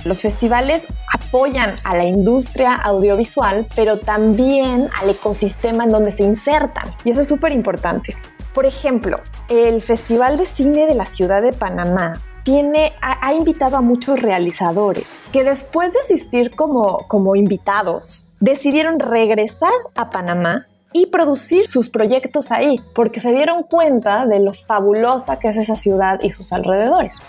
[0.05, 6.90] Los festivales apoyan a la industria audiovisual, pero también al ecosistema en donde se insertan.
[7.05, 8.16] Y eso es súper importante.
[8.52, 13.81] Por ejemplo, el Festival de Cine de la Ciudad de Panamá tiene, ha, invitado a
[13.81, 21.67] muchos realizadores que después de asistir como, como invitados, decidieron regresar a Panamá y producir
[21.67, 26.31] sus proyectos ahí, porque se dieron cuenta de lo fabulosa que es esa ciudad y
[26.31, 27.21] sus alrededores.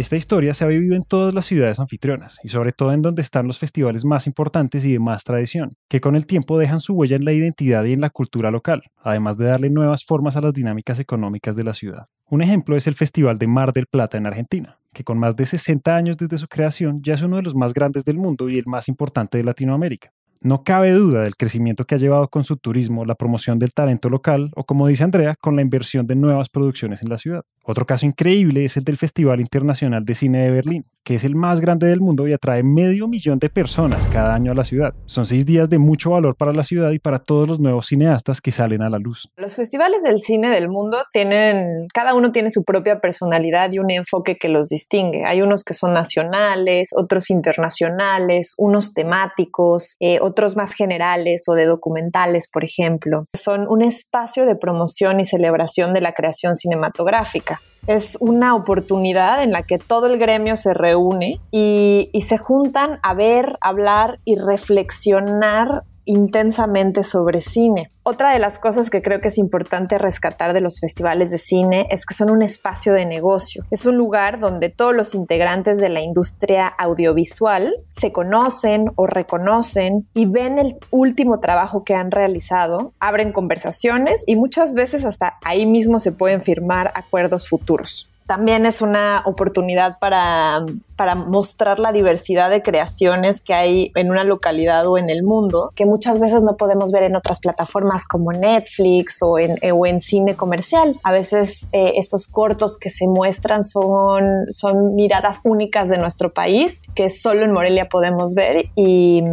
[0.00, 3.20] Esta historia se ha vivido en todas las ciudades anfitrionas y sobre todo en donde
[3.20, 6.94] están los festivales más importantes y de más tradición, que con el tiempo dejan su
[6.94, 10.40] huella en la identidad y en la cultura local, además de darle nuevas formas a
[10.40, 12.06] las dinámicas económicas de la ciudad.
[12.30, 15.44] Un ejemplo es el Festival de Mar del Plata en Argentina, que con más de
[15.44, 18.56] 60 años desde su creación ya es uno de los más grandes del mundo y
[18.56, 20.14] el más importante de Latinoamérica.
[20.42, 24.08] No cabe duda del crecimiento que ha llevado con su turismo, la promoción del talento
[24.08, 27.44] local o, como dice Andrea, con la inversión de nuevas producciones en la ciudad.
[27.64, 31.34] Otro caso increíble es el del Festival Internacional de Cine de Berlín, que es el
[31.34, 34.94] más grande del mundo y atrae medio millón de personas cada año a la ciudad.
[35.06, 38.40] Son seis días de mucho valor para la ciudad y para todos los nuevos cineastas
[38.40, 39.30] que salen a la luz.
[39.36, 43.90] Los festivales del cine del mundo tienen, cada uno tiene su propia personalidad y un
[43.90, 45.24] enfoque que los distingue.
[45.26, 51.66] Hay unos que son nacionales, otros internacionales, unos temáticos, eh, otros más generales o de
[51.66, 53.26] documentales, por ejemplo.
[53.34, 57.49] Son un espacio de promoción y celebración de la creación cinematográfica.
[57.86, 63.14] Es una oportunidad en la que todo el gremio se reúne y, se juntan a
[63.14, 67.90] ver, hablar y reflexionar intensamente sobre cine.
[68.02, 71.86] Otra de las cosas que creo que es importante rescatar de los festivales de cine
[71.90, 73.64] es que son un espacio de negocio.
[73.70, 80.08] Es un lugar donde todos los integrantes de la industria audiovisual se conocen o reconocen
[80.14, 85.66] y ven el último trabajo que han realizado, abren conversaciones y muchas veces hasta ahí
[85.66, 90.64] mismo se pueden firmar acuerdos futuros también es una oportunidad para,
[90.94, 95.72] para, mostrar la diversidad de creaciones que hay en una localidad o en el mundo,
[95.74, 100.00] que muchas veces no podemos ver en otras plataformas como Netflix o en, o en
[100.00, 100.96] cine comercial.
[101.02, 106.84] A veces eh, estos cortos que se muestran son, son miradas únicas de nuestro país,
[106.94, 109.24] que solo en Morelia podemos ver y,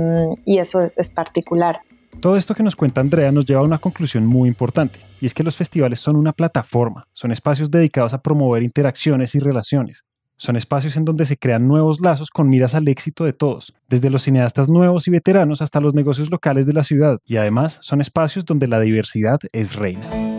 [0.44, 1.82] y eso es, es particular.
[2.20, 5.34] Todo esto que nos cuenta Andrea nos lleva a una conclusión muy importante, y es
[5.36, 10.04] que los festivales son una plataforma, son espacios dedicados a promover interacciones y relaciones.
[10.36, 14.10] Son espacios en donde se crean nuevos lazos con miras al éxito de todos, desde
[14.10, 18.02] los cineastas nuevos y veteranos hasta los negocios locales de la ciudad, y además son
[18.02, 20.37] espacios donde la diversidad es reina.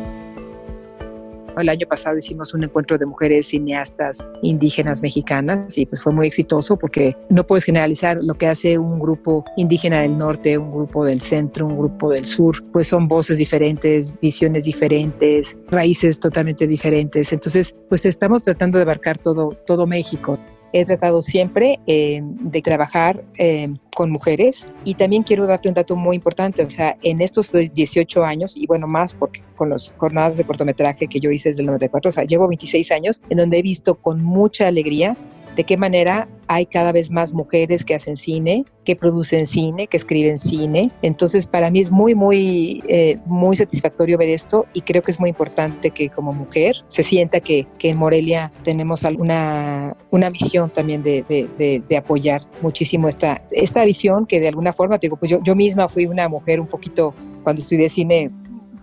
[1.60, 6.26] El año pasado hicimos un encuentro de mujeres cineastas indígenas mexicanas y pues fue muy
[6.26, 11.04] exitoso porque no puedes generalizar lo que hace un grupo indígena del norte, un grupo
[11.04, 17.32] del centro, un grupo del sur, pues son voces diferentes, visiones diferentes, raíces totalmente diferentes.
[17.32, 20.38] Entonces, pues estamos tratando de abarcar todo, todo México
[20.72, 24.68] he tratado siempre eh, de trabajar eh, con mujeres.
[24.84, 28.66] Y también quiero darte un dato muy importante, o sea, en estos 18 años y
[28.66, 32.12] bueno, más porque con las jornadas de cortometraje que yo hice desde el 94, o
[32.12, 35.16] sea, llevo 26 años en donde he visto con mucha alegría
[35.58, 39.96] de qué manera hay cada vez más mujeres que hacen cine, que producen cine, que
[39.96, 40.92] escriben cine.
[41.02, 45.18] Entonces, para mí es muy, muy, eh, muy satisfactorio ver esto y creo que es
[45.18, 50.70] muy importante que como mujer se sienta que, que en Morelia tenemos alguna una misión
[50.70, 55.28] también de, de, de, apoyar muchísimo esta, esta visión que de alguna forma, digo, pues
[55.28, 58.30] yo, yo misma fui una mujer un poquito, cuando estudié cine,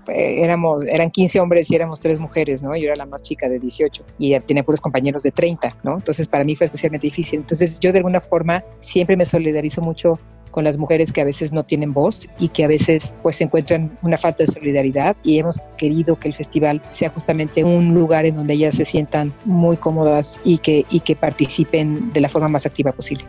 [0.08, 2.76] eh, éramos, eran 15 hombres y éramos tres mujeres, ¿no?
[2.76, 5.96] Yo era la más chica de 18 y tenía puros compañeros de 30, ¿no?
[5.96, 7.40] Entonces para mí fue especialmente difícil.
[7.40, 10.20] Entonces yo de alguna forma siempre me solidarizo mucho
[10.56, 14.00] con las mujeres que a veces no tienen voz y que a veces pues encuentran
[14.02, 18.36] una falta de solidaridad y hemos querido que el festival sea justamente un lugar en
[18.36, 22.66] donde ellas se sientan muy cómodas y que, y que participen de la forma más
[22.66, 23.26] activa posible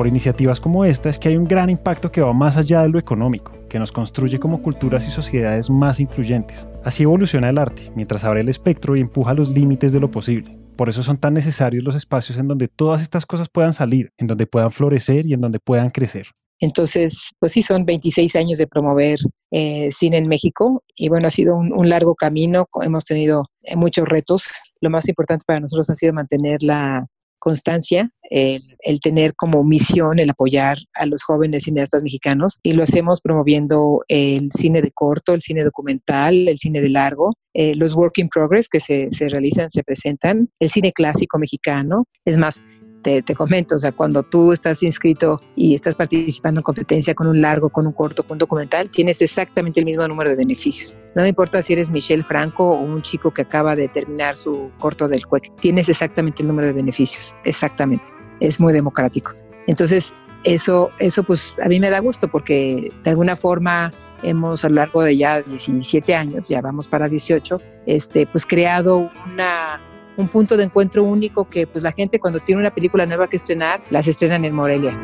[0.00, 2.88] por iniciativas como esta es que hay un gran impacto que va más allá de
[2.88, 6.66] lo económico, que nos construye como culturas y sociedades más incluyentes.
[6.82, 10.56] Así evoluciona el arte, mientras abre el espectro y empuja los límites de lo posible.
[10.74, 14.26] Por eso son tan necesarios los espacios en donde todas estas cosas puedan salir, en
[14.26, 16.28] donde puedan florecer y en donde puedan crecer.
[16.60, 19.18] Entonces, pues sí, son 26 años de promover
[19.50, 24.08] eh, cine en México y bueno, ha sido un, largo camino, hemos tenido eh, muchos
[24.08, 24.44] retos.
[24.80, 27.06] Lo más importante para nosotros ha sido mantener la,
[27.40, 32.84] constancia, el, el, tener como misión el apoyar a los jóvenes cineastas mexicanos y lo
[32.84, 37.94] hacemos promoviendo el cine de corto, el cine documental, el cine de largo, eh, los
[37.94, 42.04] work in progress que se, se realizan, se presentan, el cine clásico mexicano.
[42.24, 42.60] Es más,
[43.02, 47.26] te, te, comento, o sea, cuando tú estás inscrito y estás participando en competencia con
[47.26, 50.96] un largo, con un corto, con un documental, tienes exactamente el mismo número de beneficios.
[51.14, 54.70] No me importa si eres Michelle Franco o un chico que acaba de terminar su
[54.78, 58.10] corto del CUEC, tienes exactamente el número de beneficios, exactamente.
[58.40, 59.32] Es muy democrático.
[59.66, 64.68] Entonces, eso, eso pues a mí me da gusto porque de alguna forma hemos a
[64.68, 69.80] lo largo de ya 17 años, ya vamos para 18, este, pues creado una
[70.20, 73.36] un punto de encuentro único que pues la gente cuando tiene una película nueva que
[73.36, 74.96] estrenar, las estrenan en Morelia.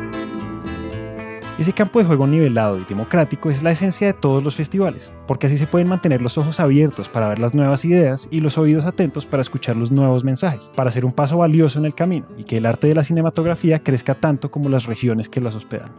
[1.57, 5.47] Ese campo de juego nivelado y democrático es la esencia de todos los festivales, porque
[5.47, 8.85] así se pueden mantener los ojos abiertos para ver las nuevas ideas y los oídos
[8.85, 12.43] atentos para escuchar los nuevos mensajes, para hacer un paso valioso en el camino y
[12.43, 15.89] que el arte de la cinematografía crezca tanto como las regiones que las hospedan.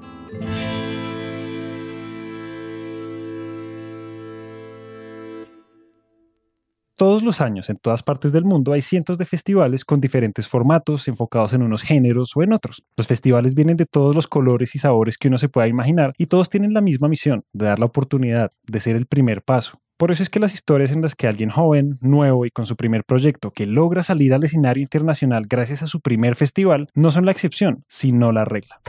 [6.99, 11.07] Todos los años, en todas partes del mundo, hay cientos de festivales con diferentes formatos,
[11.07, 12.83] enfocados en unos géneros o en otros.
[12.97, 16.27] Los festivales vienen de todos los colores y sabores que uno se pueda imaginar y
[16.27, 19.81] todos tienen la misma misión, de dar la oportunidad, de ser el primer paso.
[19.97, 22.75] Por eso es que las historias en las que alguien joven, nuevo y con su
[22.75, 27.27] primer proyecto que logra salir al escenario internacional gracias a su primer festival no son
[27.27, 28.81] la excepción, sino la regla.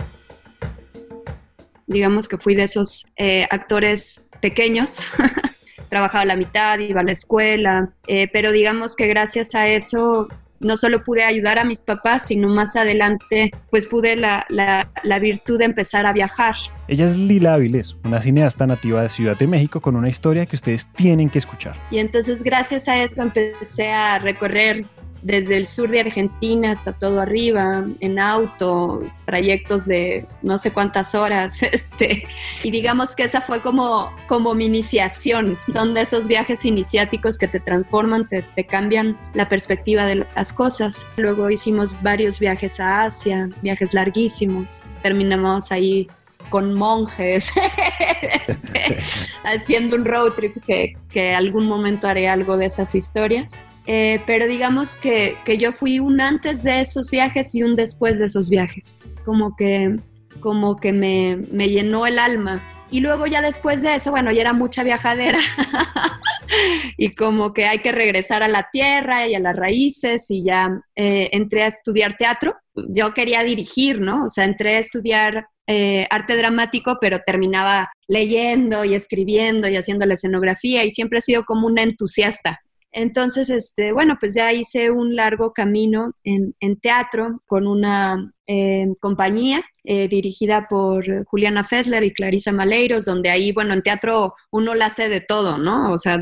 [1.86, 5.02] Digamos que fui de esos eh, actores pequeños
[5.89, 10.28] trabajaba a la mitad, iba a la escuela, eh, pero digamos que gracias a eso
[10.60, 15.58] no solo pude ayudar a mis papás, sino más adelante pues pude la, la, virtud
[15.60, 16.56] de empezar a viajar.
[16.88, 20.56] Ella es Lila Avilés, una cineasta nativa de Ciudad de México con una historia que
[20.56, 21.75] ustedes tienen que escuchar.
[21.91, 24.86] Y entonces gracias a eso empecé a recorrer
[25.21, 31.15] desde el sur de Argentina hasta todo arriba, en auto, trayectos de no sé cuántas
[31.15, 32.27] horas, este,
[32.63, 37.47] y digamos que esa fue como, como mi iniciación, son de esos viajes iniciáticos que
[37.47, 41.05] te transforman, te, te cambian la perspectiva de las cosas.
[41.17, 46.08] Luego hicimos varios viajes a Asia, viajes larguísimos, terminamos ahí
[46.49, 47.51] con monjes,
[48.21, 48.99] este,
[49.43, 53.60] haciendo un road trip que, que algún momento haré algo de esas historias.
[53.86, 58.20] Eh, pero digamos que, que, yo fui un antes de esos viajes y un después
[58.20, 59.96] de esos viajes, como que,
[60.39, 62.62] como que me, me llenó el alma.
[62.92, 65.39] Y luego ya después de eso, bueno, ya era mucha viajadera
[66.98, 70.82] y como que hay que regresar a la tierra y a las raíces y ya
[70.96, 72.56] eh, entré a estudiar teatro.
[72.74, 74.26] Yo quería dirigir, ¿no?
[74.26, 80.08] O sea, entré a estudiar eh, arte dramático, pero terminaba leyendo y escribiendo y haciendo
[80.08, 82.60] la escenografía y siempre he sido como una entusiasta
[82.91, 89.63] entonces, este, bueno, pues ya hice un largo camino en, teatro con una eh, compañía
[89.84, 94.88] eh, dirigida por Juliana Fessler y Clarisa Maleiros, donde ahí, bueno, en teatro uno la
[94.88, 95.91] hace de todo, ¿no?
[95.91, 96.19] O sea,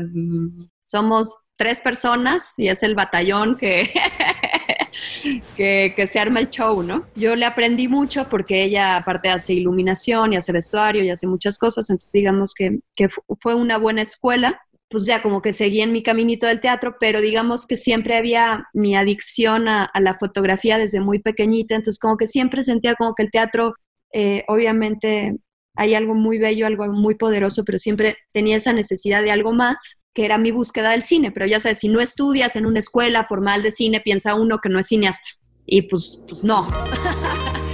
[0.84, 3.90] somos tres personas y es el batallón que,
[5.56, 7.06] que, se arma el show, ¿no?
[7.16, 11.58] Yo le aprendí mucho porque ella aparte hace iluminación y hace vestuario y hace muchas
[11.58, 13.08] cosas, entonces digamos que, que
[13.40, 17.20] fue una buena escuela pues ya como que seguí en mi caminito del teatro, pero
[17.20, 22.26] digamos que siempre había mi adicción a, la fotografía desde muy pequeñita, entonces como que
[22.26, 23.74] siempre sentía como que el teatro,
[24.12, 25.36] eh, obviamente
[25.74, 29.76] hay algo muy bello, algo muy poderoso, pero siempre tenía esa necesidad de algo más,
[30.14, 33.26] que era mi búsqueda del cine, pero ya sabes, si no estudias en una escuela
[33.28, 35.28] formal de cine, piensa uno que no es cineasta,
[35.66, 36.66] y pues, pues no.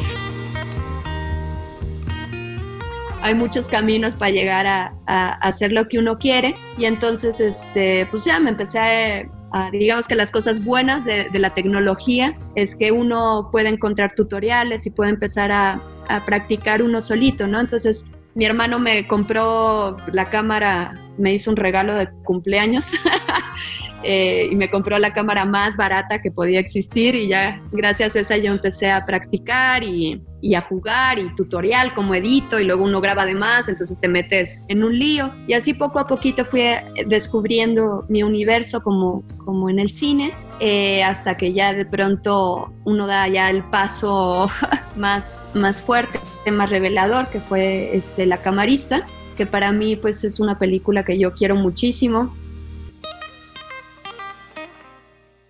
[3.25, 4.93] hay muchos caminos para llegar a,
[5.41, 6.55] hacer lo que uno quiere.
[6.77, 11.55] Y entonces, este, pues ya me empecé a, digamos que las cosas buenas de, la
[11.55, 17.47] tecnología es que uno puede encontrar tutoriales y puede empezar a, a practicar uno solito,
[17.47, 17.61] ¿no?
[17.61, 22.93] Entonces, mi hermano me compró la cámara, me hizo un regalo de cumpleaños
[24.07, 28.21] Eh, y me compró la cámara más barata que podía existir y ya gracias a
[28.21, 32.85] esa yo empecé a practicar y, y, a jugar y tutorial como edito y luego
[32.85, 35.33] uno graba de más, entonces te metes en un lío.
[35.47, 36.63] Y así poco a poquito fui
[37.07, 43.07] descubriendo mi universo como, como en el cine eh, hasta que ya de pronto uno
[43.07, 44.51] da ya el paso
[44.97, 46.21] más, más fuerte,
[46.53, 51.19] más revelador que fue este, La Camarista que para mí pues es una película que
[51.19, 52.33] yo quiero muchísimo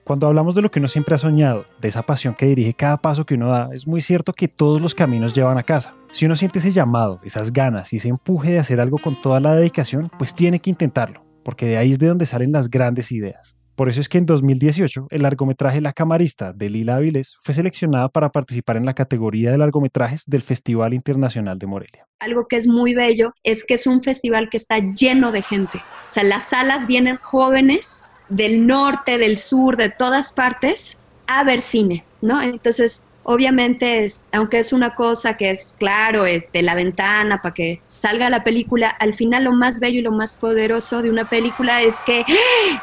[0.05, 2.99] Cuando hablamos de lo que uno siempre ha soñado, de esa pasión que dirige cada
[2.99, 5.95] paso que uno da, es muy cierto que todos los caminos llevan a casa.
[6.12, 9.40] Si uno siente ese llamado, esas ganas y ese empuje de hacer algo con toda
[9.40, 13.12] la dedicación, pues tiene que intentarlo, porque de ahí es de donde salen las grandes
[13.12, 13.57] ideas.
[13.77, 18.11] Por eso es que en 2018 el largometraje La Camarista de Lila Avilés fue seleccionada
[18.11, 22.07] para participar en la categoría de largometrajes del Festival Internacional de Morelia.
[22.21, 25.79] Algo que es muy bello es que es un festival que está lleno de gente.
[25.79, 31.61] O sea, las salas vienen jóvenes del norte, del sur, de todas partes, a ver
[31.61, 32.42] cine, ¿no?
[32.42, 37.81] Entonces, obviamente, aunque es una cosa que es claro, es de la ventana para que
[37.85, 41.83] salga la película, al final lo más bello y lo más poderoso de una película
[41.83, 42.25] es que,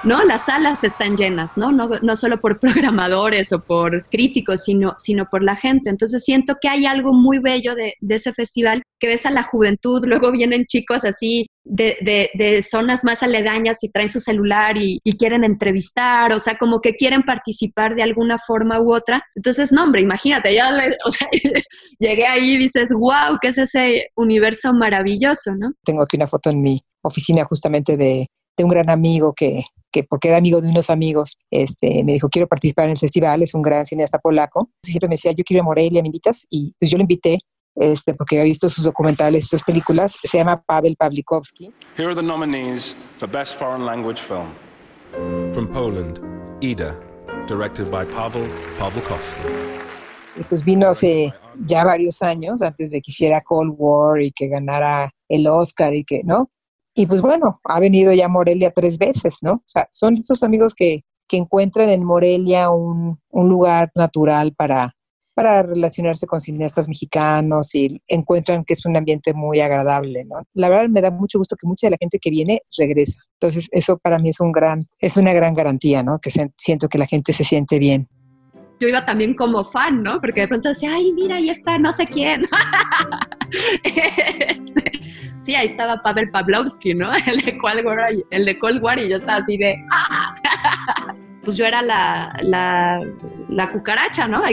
[0.04, 0.24] ¿no?
[0.24, 1.72] Las salas están llenas, ¿no?
[1.72, 5.90] No, no solo por programadores o por críticos, sino, sino por la gente.
[5.90, 9.44] Entonces siento que hay algo muy bello de, de ese festival, que ves a la
[9.44, 15.00] juventud, luego vienen chicos así de, de, zonas más aledañas y traen su celular y,
[15.18, 19.24] quieren entrevistar, o sea, como que quieren participar de alguna forma u otra.
[19.36, 20.72] Entonces, no, hombre, imagínate, ya
[22.00, 25.72] llegué ahí y dices, wow, ¿qué es ese universo maravilloso, no?
[25.84, 30.04] Tengo aquí una foto en mi oficina justamente de, de un gran amigo que, que
[30.04, 33.54] porque era amigo de unos amigos, este, me dijo, quiero participar en el festival, es
[33.54, 34.70] un gran cineasta polaco.
[34.84, 36.48] Siempre me decía, yo quiero ir a Morelia, ¿me invitas?
[36.50, 37.40] Y pues yo lo invité
[37.76, 40.18] este, porque he visto sus documentales, sus películas.
[40.24, 41.72] Se llama Pavel Pawlikowski.
[41.98, 44.54] Here are the nominees for Best Foreign Language Film.
[45.54, 46.20] From Poland,
[46.62, 46.96] Ida,
[47.48, 48.48] directed by Pavel
[48.80, 49.42] Pawlikowski.
[50.38, 51.34] Y pues vino hace
[51.66, 56.06] ya varios años, antes de que hiciera Cold War y que ganara el Oscar y
[56.06, 56.50] que, ¿no?
[56.96, 59.54] Y pues bueno, ha venido ya a Morelia tres veces, ¿no?
[59.54, 64.94] O sea, son estos amigos que, que encuentran en Morelia un, un lugar natural para,
[65.42, 70.44] para relacionarse con cineastas mexicanos y encuentran que es un ambiente muy agradable, ¿no?
[70.54, 73.20] La verdad me da mucho gusto que mucha de la gente que viene regresa.
[73.40, 76.20] Entonces, eso para mí es un gran es una gran garantía, ¿no?
[76.20, 78.08] Que se, siento que la gente se siente bien.
[78.80, 80.22] Yo iba también como fan, ¿no?
[80.22, 82.44] Porque de pronto decía, ay, mira, ahí está no sé quién.
[83.84, 84.92] Este,
[85.44, 87.12] sí, ahí estaba Pavel Pavlovsky, ¿no?
[87.26, 89.76] El de Cold War, el de Cold War y yo estaba así de...
[89.92, 91.16] ¡Ah!
[91.44, 93.02] Pues yo era la, la,
[93.50, 94.44] la cucaracha, ¿no?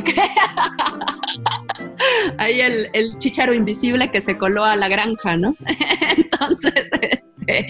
[2.38, 5.54] Ahí el, el chicharo invisible que se coló a la granja, ¿no?
[6.16, 7.66] Entonces, este,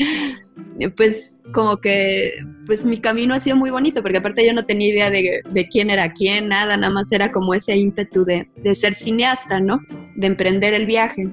[0.97, 2.33] pues como que,
[2.67, 5.69] pues mi camino ha sido muy bonito, porque aparte yo no tenía idea de, de
[5.69, 9.81] quién era quién, nada, nada más era como ese ímpetu de, de ser cineasta, ¿no?
[10.15, 11.27] De emprender el viaje.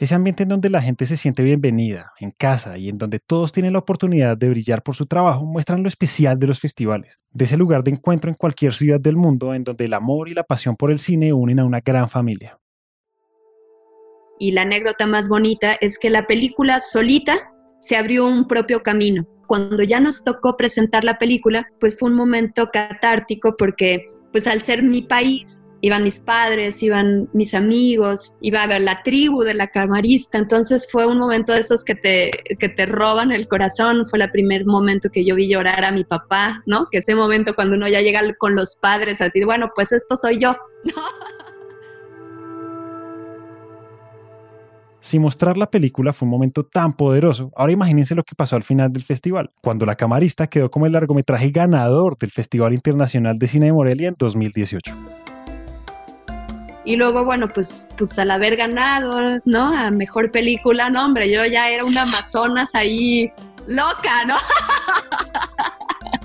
[0.00, 3.52] Ese ambiente en donde la gente se siente bienvenida, en casa y en donde todos
[3.52, 7.44] tienen la oportunidad de brillar por su trabajo muestran lo especial de los festivales, de
[7.44, 10.42] ese lugar de encuentro en cualquier ciudad del mundo en donde el amor y la
[10.42, 12.58] pasión por el cine unen a una gran familia.
[14.38, 19.26] Y la anécdota más bonita es que la película solita se abrió un propio camino.
[19.46, 24.62] Cuando ya nos tocó presentar la película, pues fue un momento catártico porque pues al
[24.62, 29.54] ser mi país iban mis padres, iban mis amigos, iba a ver la tribu de
[29.54, 34.06] la camarista, entonces fue un momento de esos que te, que te roban el corazón,
[34.06, 36.88] fue el primer momento que yo vi llorar a mi papá, ¿no?
[36.90, 40.38] Que ese momento cuando uno ya llega con los padres, así, bueno, pues esto soy
[40.38, 41.02] yo, ¿no?
[45.02, 48.64] Si mostrar la película fue un momento tan poderoso, ahora imagínense lo que pasó al
[48.64, 53.46] final del festival, cuando la camarista quedó como el largometraje ganador del Festival Internacional de
[53.46, 54.94] Cine de Morelia en 2018.
[56.84, 59.74] Y luego, bueno, pues, pues al haber ganado, ¿no?
[59.76, 63.30] A mejor película, no, hombre, yo ya era una Amazonas ahí
[63.66, 64.36] loca, ¿no?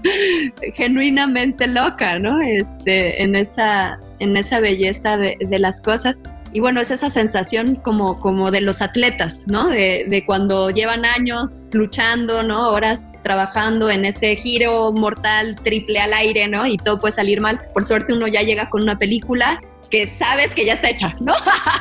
[0.76, 2.40] Genuinamente loca, ¿no?
[2.42, 6.24] Este, en esa, en esa belleza de, de, las cosas.
[6.54, 9.68] Y bueno, es esa sensación como, como de los atletas, ¿no?
[9.68, 12.70] De, de, cuando llevan años luchando, ¿no?
[12.70, 16.66] Horas trabajando en ese giro mortal triple al aire, ¿no?
[16.66, 17.60] Y todo puede salir mal.
[17.74, 19.60] Por suerte uno ya llega con una película
[19.96, 21.34] que sabes que ya está hecha, ¿no?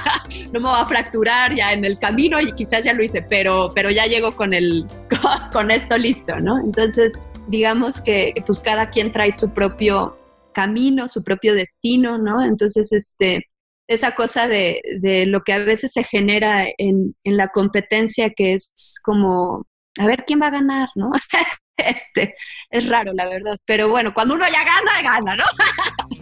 [0.53, 3.73] no me va a fracturar ya en el camino y quizás ya lo hice, pero,
[3.75, 4.87] pero ya llego con, el,
[5.53, 6.61] con esto listo, ¿no?
[6.61, 10.17] Entonces, digamos que pues cada quien trae su propio
[10.53, 12.45] camino, su propio destino, ¿no?
[12.45, 13.49] Entonces, este,
[13.89, 18.53] esa cosa de, de lo que a veces se genera en, en, la competencia que
[18.53, 19.67] es como,
[19.99, 21.11] a ver quién va a ganar, ¿no?
[21.77, 22.37] Este,
[22.71, 25.45] es raro, la verdad, pero bueno, cuando uno ya gana, gana, ¿no?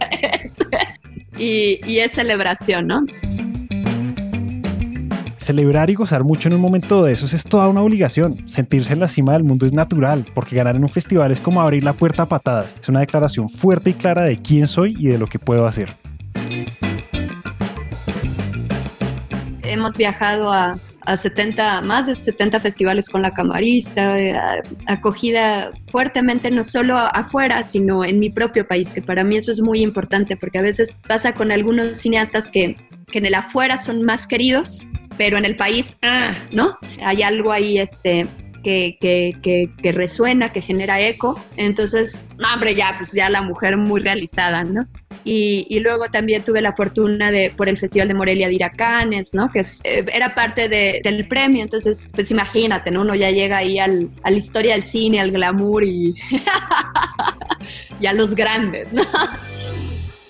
[0.09, 0.67] Este,
[1.37, 3.05] y, es celebración, ¿no?
[5.37, 8.49] Celebrar y gozar mucho en un momento de esos es toda una obligación.
[8.49, 11.61] Sentirse en la cima del mundo es natural, porque ganar en un festival es como
[11.61, 12.77] abrir la puerta a patadas.
[12.81, 15.97] Es una declaración fuerte y clara de quién soy y de lo que puedo hacer.
[19.73, 24.35] Hemos viajado a, a 70, más de 70 festivales con la camarista, eh,
[24.85, 29.61] acogida fuertemente no solo afuera, sino en mi propio país, que para mí eso es
[29.61, 32.77] muy importante, porque a veces pasa con algunos cineastas que,
[33.11, 34.85] que en el afuera son más queridos,
[35.17, 36.77] pero en el país, ah, ¿no?
[37.03, 38.27] Hay algo ahí este,
[38.63, 41.39] que, resuena, que genera eco.
[41.57, 44.87] Entonces, no, hombre, ya, pues ya la mujer muy realizada, ¿no?
[45.25, 48.71] Y, luego también tuve la fortuna de, por el Festival de Morelia, de ir a
[48.71, 49.51] Cannes, ¿no?
[49.51, 51.61] Que eh, era parte de, del premio.
[51.61, 53.01] Entonces, pues imagínate, ¿no?
[53.01, 56.15] Uno ya llega ahí a la historia del cine, al glamour y,
[57.99, 59.03] y a los grandes, ¿no?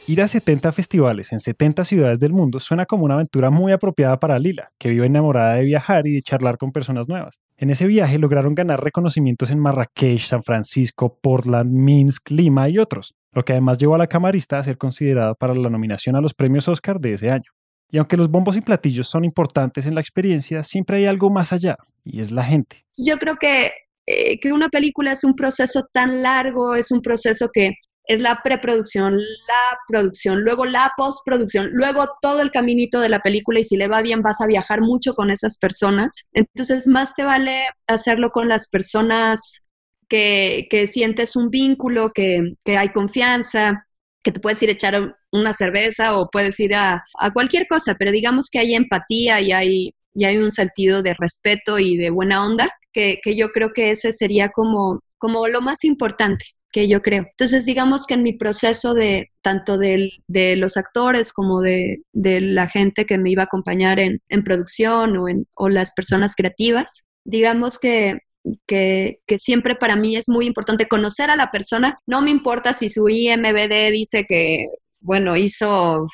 [0.06, 4.20] Ir a 70 festivales en 70 ciudades del mundo suena como una aventura muy apropiada
[4.20, 7.40] para Lila, que vive enamorada de viajar y de charlar con personas nuevas.
[7.64, 13.16] En ese viaje lograron ganar reconocimientos en Marrakech, San Francisco, Portland, Minsk, Lima y otros,
[13.32, 16.34] lo que además llevó a la camarista a ser considerada para la nominación a los
[16.34, 17.50] premios Oscar de ese año.
[17.90, 21.54] Y aunque los bombos y platillos son importantes en la experiencia, siempre hay algo más
[21.54, 22.84] allá, y es la gente.
[22.98, 23.72] Yo creo que,
[24.08, 27.76] eh, que una película es un proceso tan largo, es un proceso que
[28.06, 33.60] es la preproducción, la producción, luego la postproducción, luego todo el caminito de la película
[33.60, 36.28] y si le va bien vas a viajar mucho con esas personas.
[36.34, 39.64] Entonces, más te vale hacerlo con las personas
[40.10, 43.88] que, que sientes un vínculo, que, que, hay confianza,
[44.22, 47.96] que te puedes ir a echar una cerveza o puedes ir a, a cualquier cosa,
[47.98, 52.10] pero digamos que hay empatía y hay, y hay un sentido de respeto y de
[52.10, 56.88] buena onda, que, que yo creo que ese sería como, como lo más importante que
[56.90, 57.26] yo creo.
[57.30, 63.06] Entonces, digamos que en mi proceso de tanto de los actores como de, la gente
[63.06, 68.20] que me iba a acompañar en, producción o, en, o las personas creativas, digamos que
[68.68, 72.00] que, que, siempre para mí es muy importante conocer a la persona.
[72.06, 74.68] No me importa si su IMBD dice que,
[75.00, 76.08] bueno, hizo,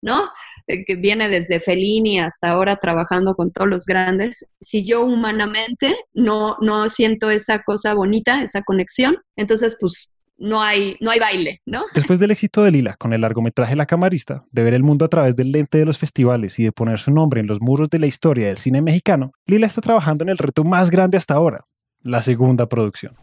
[0.00, 0.30] ¿no?
[0.70, 5.96] Eh, que viene desde Fellini hasta ahora trabajando con todos los grandes, si yo humanamente
[6.14, 11.60] no, no siento esa cosa bonita, esa conexión, entonces pues no hay, no hay baile,
[11.66, 11.82] ¿no?
[11.92, 15.08] Después del éxito de Lila con el largometraje La Camarista, de ver el mundo a
[15.08, 17.98] través del lente de los festivales y de poner su nombre en los muros de
[17.98, 21.64] la historia del cine mexicano, Lila está trabajando en el reto más grande hasta ahora,
[22.02, 23.16] la segunda producción.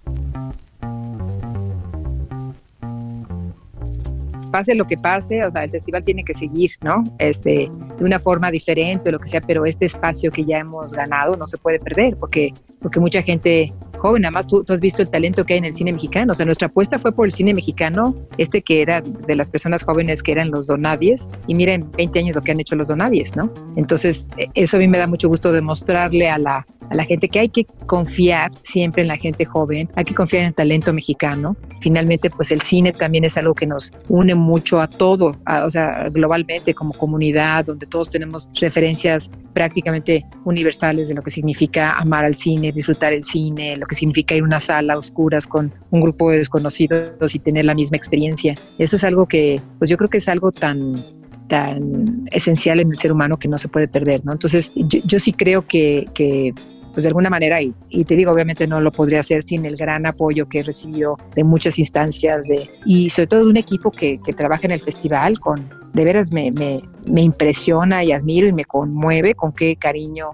[4.48, 7.04] Pase lo que pase, o sea, el festival tiene que seguir, ¿no?
[7.20, 10.94] Este, de una forma diferente o lo que sea, pero este espacio que ya hemos
[10.94, 15.02] ganado no se puede perder porque, porque mucha gente joven, además tú, tú has visto
[15.02, 17.32] el talento que hay en el cine mexicano, o sea, nuestra apuesta fue por el
[17.32, 21.90] cine mexicano, este que era de las personas jóvenes que eran los donadies, y miren
[21.98, 23.52] 20 años lo que han hecho los donadies, ¿no?
[23.76, 27.30] Entonces, e, eso a mí me da mucho gusto demostrarle a la, a la gente
[27.30, 30.94] que hay que confiar siempre en la gente joven, hay que confiar en el talento
[30.94, 31.56] mexicano.
[31.82, 36.10] Finalmente, pues el cine también es algo que nos une mucho a todo, o sea,
[36.10, 42.36] globalmente como comunidad, donde todos tenemos referencias prácticamente universales de lo que significa amar al
[42.36, 46.02] cine, disfrutar el cine, lo que significa ir a una sala a oscuras con un
[46.02, 48.56] grupo de desconocidos y tener la misma experiencia.
[48.78, 51.04] Eso es algo que, pues yo creo que es algo tan
[51.48, 54.34] tan esencial en el ser humano que no se puede perder, ¿no?
[54.34, 56.54] Entonces, yo, sí creo que, que
[56.98, 59.78] pues de alguna manera, y, y, te digo, obviamente no lo podría hacer sin el
[59.78, 63.92] gran apoyo que he recibido de muchas instancias de, y sobre todo de un equipo
[63.92, 68.52] que, que trabaja en el festival con, de veras me, me, impresiona y admiro y
[68.52, 70.32] me conmueve con qué cariño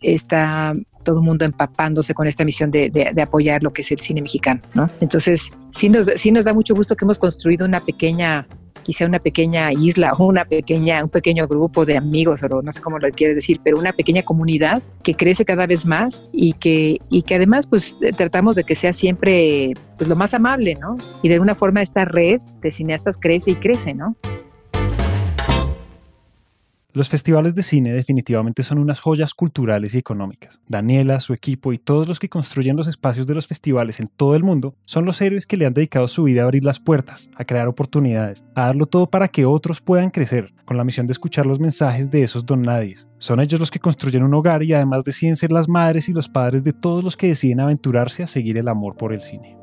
[0.00, 0.72] está
[1.04, 4.00] todo el mundo empapándose con esta misión de, de, de, apoyar lo que es el
[4.00, 4.88] cine mexicano, ¿no?
[5.02, 8.48] Entonces, sí nos, sí nos da mucho gusto que hemos construido una pequeña
[8.86, 12.80] quizá una pequeña isla o una pequeña, un pequeño grupo de amigos, o no sé
[12.80, 16.98] cómo lo quieres decir, pero una pequeña comunidad que crece cada vez más y que,
[17.10, 20.96] y que además pues tratamos de que sea siempre pues lo más amable, ¿no?
[21.20, 24.14] Y de alguna forma esta red de cineastas crece y crece, ¿no?
[26.96, 30.62] Los festivales de cine definitivamente son unas joyas culturales y económicas.
[30.66, 34.34] Daniela, su equipo y todos los que construyen los espacios de los festivales en todo
[34.34, 37.28] el mundo son los héroes que le han dedicado su vida a abrir las puertas,
[37.36, 41.12] a crear oportunidades, a darlo todo para que otros puedan crecer, con la misión de
[41.12, 42.64] escuchar los mensajes de esos don.
[43.18, 46.30] Son ellos los que construyen un hogar y además deciden ser las madres y los
[46.30, 49.55] padres de todos los que deciden aventurarse a seguir el amor por el cine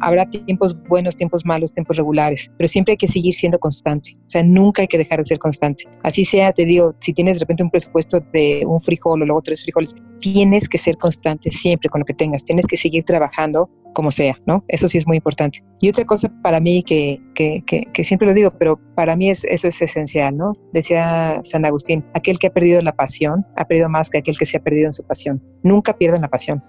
[0.00, 4.16] habrá tiempos buenos, tiempos malos, tiempos regulares, pero siempre hay que seguir siendo constante.
[4.26, 5.84] O sea, nunca hay que dejar de ser constante.
[6.02, 9.42] Así sea, te digo, si tienes de repente un presupuesto de un frijol o luego
[9.42, 12.44] tres frijoles, tienes que ser constante siempre con lo que tengas.
[12.44, 14.64] Tienes que seguir trabajando como sea, ¿no?
[14.68, 15.64] Eso sí es muy importante.
[15.80, 19.44] Y otra cosa para mí que, que, que, siempre lo digo, pero para mí es,
[19.44, 20.52] eso es esencial, ¿no?
[20.72, 24.46] Decía San Agustín, aquel que ha perdido la pasión ha perdido más que aquel que
[24.46, 25.42] se ha perdido en su pasión.
[25.62, 26.62] Nunca pierdan la pasión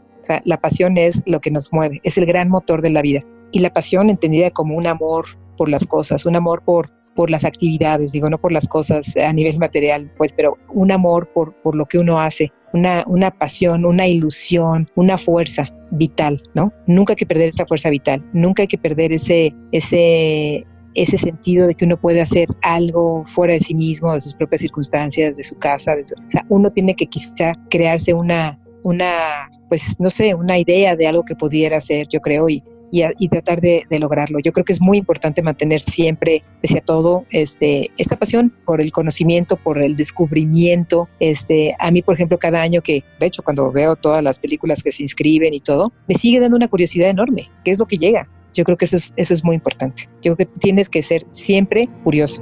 [0.43, 3.21] la pasión es lo que nos mueve, es el gran motor de la vida.
[3.51, 5.26] Y la pasión entendida como un amor
[5.57, 9.32] por las cosas, un amor por, por las actividades, digo, no por las cosas a
[9.32, 13.86] nivel material, pues, pero un amor por, por lo que uno hace, una, una pasión,
[13.86, 16.73] una ilusión, una fuerza vital, ¿no?
[16.88, 21.67] Nunca hay que perder esa fuerza vital, nunca hay que perder ese, ese, ese sentido
[21.67, 25.43] de que uno puede hacer algo fuera de sí mismo, de sus propias circunstancias, de
[25.43, 30.59] su casa, o sea, uno tiene que quizá crearse una, una, pues no sé, una
[30.59, 34.38] idea de algo que pudiera ser, yo creo, y, y, tratar de, lograrlo.
[34.39, 38.91] Yo creo que es muy importante mantener siempre, decía todo, este, esta pasión por el
[38.91, 41.09] conocimiento, por el descubrimiento.
[41.19, 44.83] Este, a mí, por ejemplo, cada año que, de hecho, cuando veo todas las películas
[44.83, 47.49] que se inscriben y todo, me sigue dando una curiosidad enorme.
[47.63, 48.29] ¿Qué es lo que llega?
[48.53, 50.03] Yo creo que eso es, eso es muy importante.
[50.21, 52.39] Yo creo que tienes que ser siempre curioso.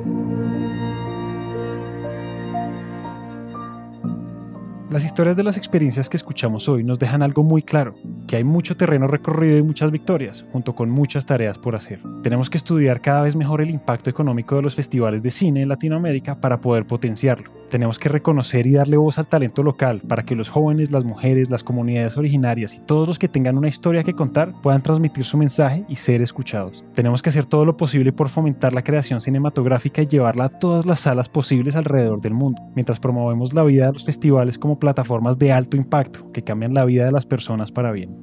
[4.94, 7.96] Las historias de las experiencias que escuchamos hoy nos dejan algo muy claro,
[8.28, 12.00] que hay mucho terreno recorrido y muchas victorias, junto con muchas tareas por hacer.
[12.22, 15.70] Tenemos que estudiar cada vez mejor el impacto económico de los festivales de cine en
[15.70, 17.50] Latinoamérica para poder potenciarlo.
[17.72, 21.50] Tenemos que reconocer y darle voz al talento local para que los jóvenes, las mujeres,
[21.50, 25.40] las comunidades originarias y todos los que tengan una historia que contar puedan transmitir su
[25.40, 26.86] mensaje y ser escuchados.
[26.94, 30.86] Tenemos que hacer todo lo posible por fomentar la creación cinematográfica y llevarla a todas
[30.86, 35.38] las salas posibles alrededor del mundo, mientras promovemos la vida de los festivales como plataformas
[35.38, 38.18] de alto impacto que cambian la vida de las personas para bien.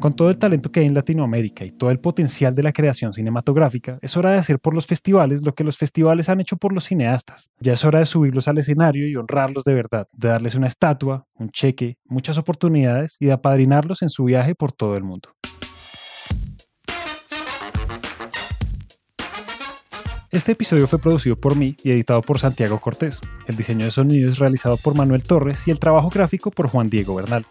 [0.00, 3.12] Con todo el talento que hay en Latinoamérica y todo el potencial de la creación
[3.12, 6.72] cinematográfica, es hora de hacer por los festivales lo que los festivales han hecho por
[6.72, 7.48] los cineastas.
[7.60, 11.28] Ya es hora de subirlos al escenario y honrarlos de verdad, de darles una estatua,
[11.34, 15.30] un cheque, muchas oportunidades y de apadrinarlos en su viaje por todo el mundo.
[20.36, 23.22] Este episodio fue producido por mí y editado por Santiago Cortés.
[23.46, 26.90] El diseño de sonido es realizado por Manuel Torres y el trabajo gráfico por Juan
[26.90, 27.46] Diego Bernal.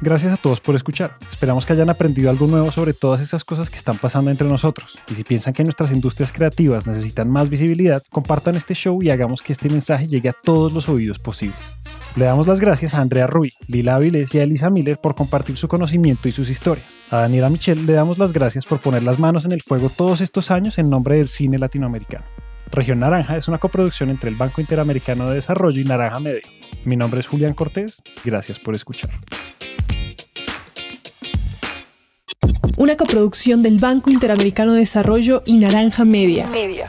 [0.00, 1.18] Gracias a todos por escuchar.
[1.30, 4.98] Esperamos que hayan aprendido algo nuevo sobre todas esas cosas que están pasando entre nosotros.
[5.10, 9.42] Y si piensan que nuestras industrias creativas necesitan más visibilidad, compartan este show y hagamos
[9.42, 11.76] que este mensaje llegue a todos los oídos posibles.
[12.16, 15.56] Le damos las gracias a Andrea Rui, Lila Avilés y a Elisa Miller por compartir
[15.56, 16.96] su conocimiento y sus historias.
[17.10, 20.20] A Daniela Michel le damos las gracias por poner las manos en el fuego todos
[20.20, 22.24] estos años en nombre del cine latinoamericano.
[22.72, 26.42] Región Naranja es una coproducción entre el Banco Interamericano de Desarrollo y Naranja Medio.
[26.84, 28.02] Mi nombre es Julián Cortés.
[28.24, 29.10] Gracias por escuchar.
[32.80, 36.46] una coproducción del Banco Interamericano de Desarrollo y Naranja Media.
[36.46, 36.88] Media.